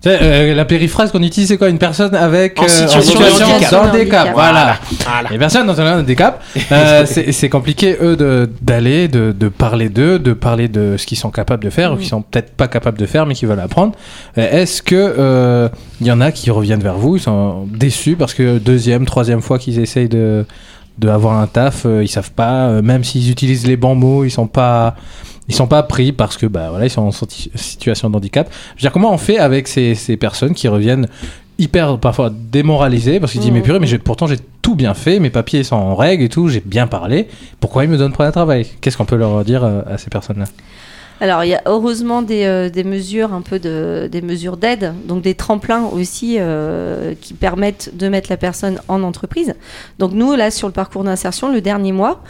Tu 0.01 0.09
sais, 0.09 0.17
euh, 0.21 0.55
la 0.55 0.65
périphrase 0.65 1.11
qu'on 1.11 1.21
utilise, 1.21 1.49
c'est 1.49 1.57
quoi? 1.57 1.69
Une 1.69 1.77
personne 1.77 2.15
avec 2.15 2.59
En 2.59 2.63
euh, 2.63 2.67
situation 2.67 3.19
de 3.19 3.43
handicap. 3.53 3.71
d'handicap. 3.71 4.29
Voilà. 4.33 4.77
Voilà. 5.05 5.29
Les 5.29 5.37
personnes 5.37 5.67
dans 5.67 5.79
un 5.79 5.99
handicap, 5.99 6.43
euh, 6.71 7.05
c'est 7.31 7.49
compliqué 7.49 7.95
eux 8.01 8.15
de- 8.15 8.49
d'aller, 8.63 9.07
de, 9.07 9.31
de 9.31 9.49
parler 9.49 9.89
d'eux, 9.89 10.17
de 10.17 10.33
parler 10.33 10.67
de 10.67 10.95
ce 10.97 11.05
qu'ils 11.05 11.17
sont 11.19 11.29
capables 11.31 11.63
de 11.63 11.69
faire 11.69 11.93
ou 11.93 11.97
qu'ils 11.97 12.07
sont 12.09 12.23
peut-être 12.23 12.51
pas 12.55 12.67
capables 12.67 12.97
de 12.97 13.05
faire, 13.05 13.27
mais 13.27 13.35
qu'ils 13.35 13.47
veulent 13.47 13.59
apprendre. 13.59 13.93
Euh, 14.39 14.61
Est-ce 14.61 14.81
que 14.81 14.95
euh, 14.95 15.69
il 16.01 16.07
y 16.07 16.11
en 16.11 16.21
a 16.21 16.31
qui 16.31 16.49
reviennent 16.49 16.81
vers 16.83 16.97
vous, 16.97 17.17
ils 17.17 17.21
sont 17.21 17.67
déçus 17.71 18.15
parce 18.15 18.33
que 18.33 18.57
deuxième, 18.57 19.05
troisième 19.05 19.41
fois 19.41 19.59
qu'ils 19.59 19.79
essayent 19.79 20.09
de 20.09 20.45
de 20.97 21.09
avoir 21.09 21.39
un 21.39 21.47
taf, 21.47 21.85
euh, 21.85 22.03
ils 22.03 22.07
savent 22.07 22.31
pas, 22.31 22.67
euh, 22.67 22.81
même 22.81 23.03
s'ils 23.03 23.29
utilisent 23.29 23.67
les 23.67 23.77
bons 23.77 23.95
mots, 23.95 24.23
ils 24.23 24.31
sont 24.31 24.47
pas 24.47 24.95
ils 25.47 25.53
sont 25.53 25.67
pas 25.67 25.83
pris 25.83 26.11
parce 26.11 26.37
que 26.37 26.47
bah 26.47 26.69
voilà 26.71 26.85
ils 26.85 26.89
sont 26.89 27.03
en 27.03 27.11
situation 27.11 28.09
de 28.09 28.15
handicap. 28.15 28.49
Je 28.69 28.79
veux 28.79 28.81
dire 28.81 28.91
comment 28.91 29.13
on 29.13 29.17
fait 29.19 29.37
avec 29.37 29.67
ces, 29.67 29.93
ces 29.93 30.17
personnes 30.17 30.53
qui 30.55 30.67
reviennent 30.67 31.07
hyper 31.59 31.99
parfois 31.99 32.31
démoralisées 32.33 33.19
parce 33.19 33.31
qu'ils 33.31 33.41
disent 33.41 33.51
Mhm. 33.51 33.57
mais 33.57 33.61
purée 33.61 33.79
mais 33.79 33.85
j'ai- 33.87 33.99
pourtant 33.99 34.25
j'ai 34.27 34.37
tout 34.63 34.75
bien 34.75 34.93
fait, 34.95 35.19
mes 35.19 35.29
papiers 35.29 35.63
sont 35.63 35.75
en 35.75 35.95
règle 35.95 36.23
et 36.23 36.29
tout, 36.29 36.49
j'ai 36.49 36.63
bien 36.65 36.87
parlé. 36.87 37.27
Pourquoi 37.59 37.83
ils 37.83 37.89
me 37.89 37.97
donnent 37.97 38.13
pas 38.13 38.25
un 38.27 38.31
travail? 38.31 38.65
Qu'est-ce 38.81 38.97
qu'on 38.97 39.05
peut 39.05 39.15
leur 39.17 39.45
dire 39.45 39.63
euh, 39.63 39.81
à 39.87 39.97
ces 39.99 40.09
personnes-là? 40.09 40.45
Alors, 41.21 41.45
il 41.45 41.49
y 41.49 41.55
a 41.55 41.61
heureusement 41.65 42.21
des, 42.21 42.43
euh, 42.43 42.69
des 42.69 42.83
mesures, 42.83 43.33
un 43.33 43.41
peu 43.41 43.57
de, 43.57 44.09
des 44.11 44.21
mesures 44.21 44.57
d'aide, 44.57 44.93
donc 45.05 45.21
des 45.21 45.33
tremplins 45.33 45.85
aussi 45.85 46.35
euh, 46.39 47.13
qui 47.19 47.33
permettent 47.33 47.95
de 47.95 48.09
mettre 48.09 48.29
la 48.29 48.37
personne 48.37 48.81
en 48.89 49.01
entreprise. 49.01 49.53
Donc, 49.97 50.11
nous, 50.11 50.35
là, 50.35 50.51
sur 50.51 50.67
le 50.67 50.73
parcours 50.73 51.03
d'insertion, 51.03 51.51
le 51.51 51.61
dernier 51.61 51.93
mois, 51.93 52.21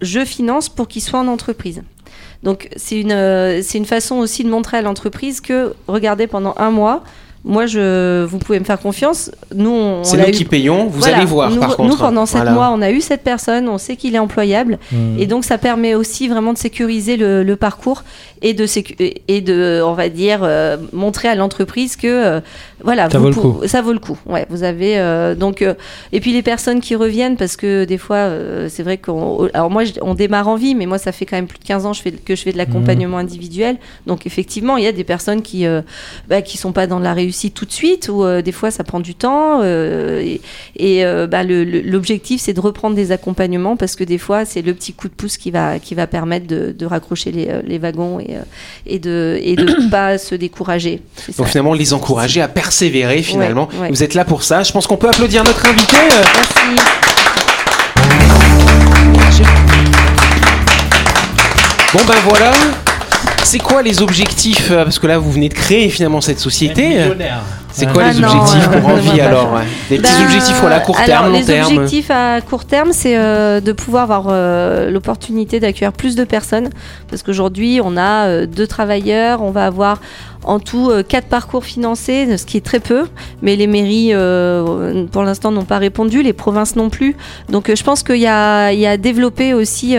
je 0.00 0.24
finance 0.24 0.68
pour 0.68 0.86
qu'il 0.86 1.02
soit 1.02 1.18
en 1.18 1.26
entreprise. 1.26 1.82
Donc, 2.44 2.68
c'est 2.76 3.00
une, 3.00 3.10
euh, 3.10 3.60
c'est 3.62 3.78
une 3.78 3.84
façon 3.86 4.16
aussi 4.16 4.44
de 4.44 4.48
montrer 4.48 4.76
à 4.76 4.82
l'entreprise 4.82 5.40
que, 5.40 5.74
regardez, 5.88 6.28
pendant 6.28 6.54
un 6.58 6.70
mois, 6.70 7.02
moi, 7.48 7.66
je, 7.66 8.24
vous 8.26 8.38
pouvez 8.38 8.60
me 8.60 8.64
faire 8.64 8.78
confiance. 8.78 9.30
Nous, 9.54 9.70
on, 9.70 10.04
C'est 10.04 10.18
nous 10.18 10.28
eu- 10.28 10.30
qui 10.32 10.44
payons, 10.44 10.86
vous 10.86 11.00
Voilà. 11.00 11.16
allez 11.16 11.24
voir 11.26 11.50
Nous, 11.50 11.58
par 11.58 11.76
contre. 11.76 11.88
nous, 11.90 11.96
pendant 11.96 12.26
sept 12.26 12.36
Voilà. 12.42 12.52
mois, 12.52 12.70
on 12.72 12.82
a 12.82 12.90
eu 12.90 13.00
cette 13.00 13.22
personne, 13.24 13.68
on 13.68 13.78
sait 13.78 13.96
qu'il 13.96 14.14
est 14.14 14.18
employable. 14.18 14.78
Hmm. 14.92 15.18
Et 15.18 15.26
donc, 15.26 15.44
ça 15.44 15.56
permet 15.58 15.94
aussi 15.94 16.28
vraiment 16.28 16.52
de 16.52 16.58
sécuriser 16.58 17.16
le, 17.16 17.42
le 17.42 17.56
parcours 17.56 18.04
et 18.42 18.54
de, 18.54 18.66
et 19.28 19.40
de, 19.40 19.82
on 19.84 19.94
va 19.94 20.08
dire, 20.08 20.40
euh, 20.42 20.76
montrer 20.92 21.28
à 21.28 21.34
l'entreprise 21.34 21.96
que, 21.96 22.06
euh, 22.06 22.40
voilà, 22.84 23.08
Ça 23.10 23.18
vous 23.18 23.24
vaut 23.24 23.30
le 23.30 23.34
coup. 23.34 23.60
Ça 23.66 23.82
vaut 23.82 23.92
le 23.92 23.98
coup. 23.98 24.18
Ouais, 24.26 24.46
vous 24.50 24.62
avez 24.62 24.98
euh, 24.98 25.34
donc, 25.34 25.64
et 26.12 26.20
puis 26.20 26.32
les 26.32 26.42
personnes 26.42 26.80
qui 26.80 26.94
reviennent 26.94 27.36
parce 27.36 27.56
que 27.56 27.84
des 27.84 27.98
fois, 27.98 28.30
c'est 28.68 28.82
vrai 28.82 28.98
qu'on, 28.98 29.48
alors 29.54 29.70
moi, 29.70 29.84
je- 29.84 29.92
on 30.02 30.14
démarre 30.14 30.48
en 30.48 30.54
vie, 30.56 30.74
mais 30.74 30.86
moi, 30.86 30.98
ça 30.98 31.12
fait 31.12 31.26
quand 31.26 31.36
même 31.36 31.46
plus 31.46 31.58
de 31.58 31.64
15 31.64 31.86
ans 31.86 31.92
je 31.92 32.02
fais, 32.02 32.12
que 32.12 32.36
je 32.36 32.42
fais 32.42 32.52
de 32.52 32.58
l'accompagnement 32.58 33.16
Mmh. 33.16 33.20
individuel. 33.20 33.76
Donc, 34.06 34.26
effectivement, 34.26 34.76
il 34.76 34.84
y 34.84 34.86
a 34.86 34.92
des 34.92 35.04
personnes 35.04 35.42
qui, 35.42 35.66
euh, 35.66 35.82
bah, 36.28 36.42
qui 36.42 36.56
sont 36.58 36.72
pas 36.72 36.86
dans 36.86 36.98
la 36.98 37.14
réussite 37.14 37.54
tout 37.54 37.64
de 37.64 37.72
suite 37.72 38.08
ou 38.08 38.24
des 38.42 38.52
fois, 38.52 38.70
ça 38.70 38.84
prend 38.84 39.00
du 39.00 39.14
temps. 39.14 39.62
et 39.64 40.40
et, 40.76 41.02
bah, 41.28 41.42
l'objectif, 41.44 42.40
c'est 42.40 42.52
de 42.52 42.60
reprendre 42.60 42.94
des 42.96 43.12
accompagnements 43.12 43.76
parce 43.76 43.96
que 43.96 44.04
des 44.04 44.18
fois, 44.18 44.44
c'est 44.44 44.62
le 44.62 44.74
petit 44.74 44.92
coup 44.92 45.08
de 45.08 45.14
pouce 45.14 45.36
qui 45.36 45.50
va, 45.50 45.78
qui 45.78 45.94
va 45.94 46.06
permettre 46.06 46.46
de, 46.46 46.72
de 46.76 46.86
raccrocher 46.86 47.32
les, 47.32 47.48
les 47.64 47.78
wagons 47.78 48.20
et, 48.20 48.27
euh, 48.30 48.42
et 48.86 48.98
de 48.98 49.38
et 49.42 49.56
de 49.56 49.88
pas 49.90 50.18
se 50.18 50.34
décourager. 50.34 51.02
C'est 51.16 51.32
ça. 51.32 51.42
Donc 51.42 51.48
finalement, 51.48 51.74
les 51.74 51.92
encourager 51.92 52.40
à 52.40 52.48
persévérer 52.48 53.22
finalement. 53.22 53.68
Ouais, 53.74 53.80
ouais. 53.82 53.88
Vous 53.90 54.02
êtes 54.02 54.14
là 54.14 54.24
pour 54.24 54.42
ça. 54.42 54.62
Je 54.62 54.72
pense 54.72 54.86
qu'on 54.86 54.96
peut 54.96 55.08
applaudir 55.08 55.44
notre 55.44 55.64
invité. 55.66 55.96
Merci. 56.34 56.82
Bon 61.92 62.00
ben 62.06 62.14
voilà. 62.28 62.52
C'est 63.44 63.58
quoi 63.58 63.82
les 63.82 64.02
objectifs? 64.02 64.70
Parce 64.70 64.98
que 64.98 65.06
là, 65.06 65.16
vous 65.18 65.32
venez 65.32 65.48
de 65.48 65.54
créer 65.54 65.88
finalement 65.88 66.20
cette 66.20 66.38
société. 66.38 66.98
C'est 67.72 67.86
quoi 67.92 68.04
Ah 68.06 68.12
les 68.12 68.20
non, 68.20 68.28
objectifs 68.28 68.68
euh, 68.72 68.80
pour 68.80 68.88
Envie 68.98 69.20
alors 69.20 69.52
ouais. 69.52 69.60
Des 69.90 69.98
petits 69.98 70.12
Ben, 70.18 70.24
objectifs 70.24 70.60
voilà, 70.60 70.76
à 70.76 70.80
court 70.80 70.96
alors, 70.96 71.06
terme, 71.06 71.32
long 71.32 71.38
les 71.38 71.44
terme. 71.44 71.72
objectifs 71.76 72.10
à 72.10 72.40
court 72.40 72.64
terme, 72.64 72.90
c'est 72.92 73.16
euh, 73.16 73.60
de 73.60 73.72
pouvoir 73.72 74.04
avoir 74.04 74.26
euh, 74.30 74.90
l'opportunité 74.90 75.60
d'accueillir 75.60 75.92
plus 75.92 76.16
de 76.16 76.24
personnes. 76.24 76.70
Parce 77.10 77.22
qu'aujourd'hui, 77.22 77.80
on 77.82 77.96
a 77.96 78.26
euh, 78.26 78.46
deux 78.46 78.66
travailleurs, 78.66 79.42
on 79.42 79.50
va 79.50 79.66
avoir 79.66 80.00
en 80.44 80.60
tout 80.60 80.92
quatre 81.08 81.26
parcours 81.26 81.64
financés, 81.64 82.36
ce 82.38 82.46
qui 82.46 82.56
est 82.56 82.64
très 82.64 82.78
peu. 82.78 83.06
Mais 83.42 83.56
les 83.56 83.66
mairies, 83.66 84.12
pour 85.10 85.24
l'instant, 85.24 85.50
n'ont 85.50 85.64
pas 85.64 85.78
répondu, 85.78 86.22
les 86.22 86.32
provinces 86.32 86.76
non 86.76 86.90
plus. 86.90 87.16
Donc, 87.50 87.74
je 87.74 87.82
pense 87.82 88.04
qu'il 88.04 88.16
y 88.16 88.20
y 88.20 88.26
a 88.26 88.66
à 88.66 88.96
développer 88.96 89.52
aussi 89.52 89.96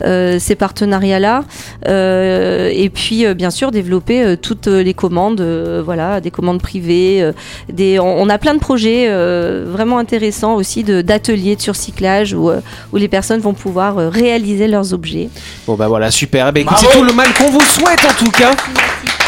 ces 0.00 0.54
partenariats-là. 0.56 1.42
Et 1.86 2.90
puis, 2.94 3.34
bien 3.34 3.50
sûr, 3.50 3.72
développer 3.72 4.36
toutes 4.40 4.68
les 4.68 4.94
commandes, 4.94 5.42
voilà, 5.84 6.20
des 6.20 6.30
commandes 6.30 6.62
privées. 6.62 6.77
Euh, 6.86 7.32
des, 7.72 7.98
on, 7.98 8.20
on 8.22 8.28
a 8.28 8.38
plein 8.38 8.54
de 8.54 8.60
projets 8.60 9.06
euh, 9.08 9.64
vraiment 9.68 9.98
intéressants 9.98 10.54
aussi 10.54 10.84
de- 10.84 11.02
d'ateliers 11.02 11.56
de, 11.56 11.60
surcyclage 11.60 12.32
où, 12.34 12.50
euh, 12.50 12.60
où 12.92 12.96
les 12.96 13.08
personnes 13.08 13.40
vont 13.40 13.54
pouvoir 13.54 13.98
euh, 13.98 14.08
réaliser 14.08 14.68
leurs 14.68 14.92
objets. 14.92 15.28
Bon 15.66 15.74
bah 15.74 15.88
voilà, 15.88 16.10
super. 16.10 16.48
Eh 16.48 16.52
ben, 16.52 16.64
c'est 16.76 16.90
tout 16.90 17.04
le 17.04 17.12
mal 17.12 17.28
qu'on 17.34 17.50
vous 17.50 17.60
souhaite 17.60 18.04
en 18.04 18.24
tout 18.24 18.30
cas. 18.30 18.52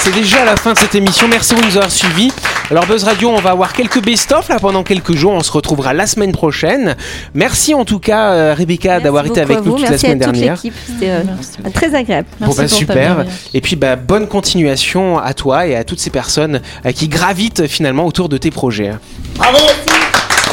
C'est 0.02 0.12
déjà 0.12 0.46
la 0.46 0.56
fin 0.56 0.72
de 0.72 0.78
cette 0.78 0.94
émission. 0.94 1.28
Merci 1.28 1.54
de 1.54 1.60
nous 1.60 1.76
avoir 1.76 1.90
suivis. 1.90 2.32
Alors 2.70 2.86
Buzz 2.86 3.04
Radio, 3.04 3.28
on 3.28 3.40
va 3.40 3.50
avoir 3.50 3.74
quelques 3.74 4.02
best-of 4.02 4.48
là 4.48 4.58
pendant 4.58 4.82
quelques 4.82 5.14
jours. 5.14 5.32
On 5.32 5.42
se 5.42 5.52
retrouvera 5.52 5.92
la 5.92 6.06
semaine 6.06 6.32
prochaine. 6.32 6.96
Merci 7.34 7.74
en 7.74 7.84
tout 7.84 7.98
cas 7.98 8.32
euh, 8.32 8.54
Rebecca 8.54 8.98
d'avoir 8.98 9.26
été 9.26 9.42
avec 9.42 9.62
nous 9.62 9.76
toute 9.76 9.90
la 9.90 9.98
semaine 9.98 10.22
à 10.22 10.24
toute 10.24 10.34
dernière. 10.34 10.54
l'équipe. 10.54 10.74
C'était 10.86 11.10
euh, 11.10 11.22
Merci. 11.26 11.74
très 11.74 11.94
agréable. 11.94 12.28
Bon 12.40 12.46
Merci 12.46 12.60
bah 12.62 12.68
super. 12.68 13.24
Et 13.52 13.60
puis 13.60 13.76
bah 13.76 13.96
bonne 13.96 14.26
continuation 14.26 15.18
à 15.18 15.34
toi 15.34 15.66
et 15.66 15.76
à 15.76 15.84
toutes 15.84 16.00
ces 16.00 16.10
personnes 16.10 16.62
euh, 16.86 16.92
qui 16.92 17.08
gravitent 17.08 17.66
finalement 17.66 18.06
autour 18.06 18.30
de 18.30 18.38
tes 18.38 18.50
projets. 18.50 18.92
Bravo. 19.36 19.58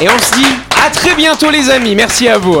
Et 0.02 0.08
on 0.10 0.18
se 0.18 0.34
dit 0.34 0.56
à 0.86 0.90
très 0.90 1.14
bientôt 1.14 1.50
les 1.50 1.70
amis. 1.70 1.94
Merci 1.94 2.28
à 2.28 2.36
vous. 2.36 2.60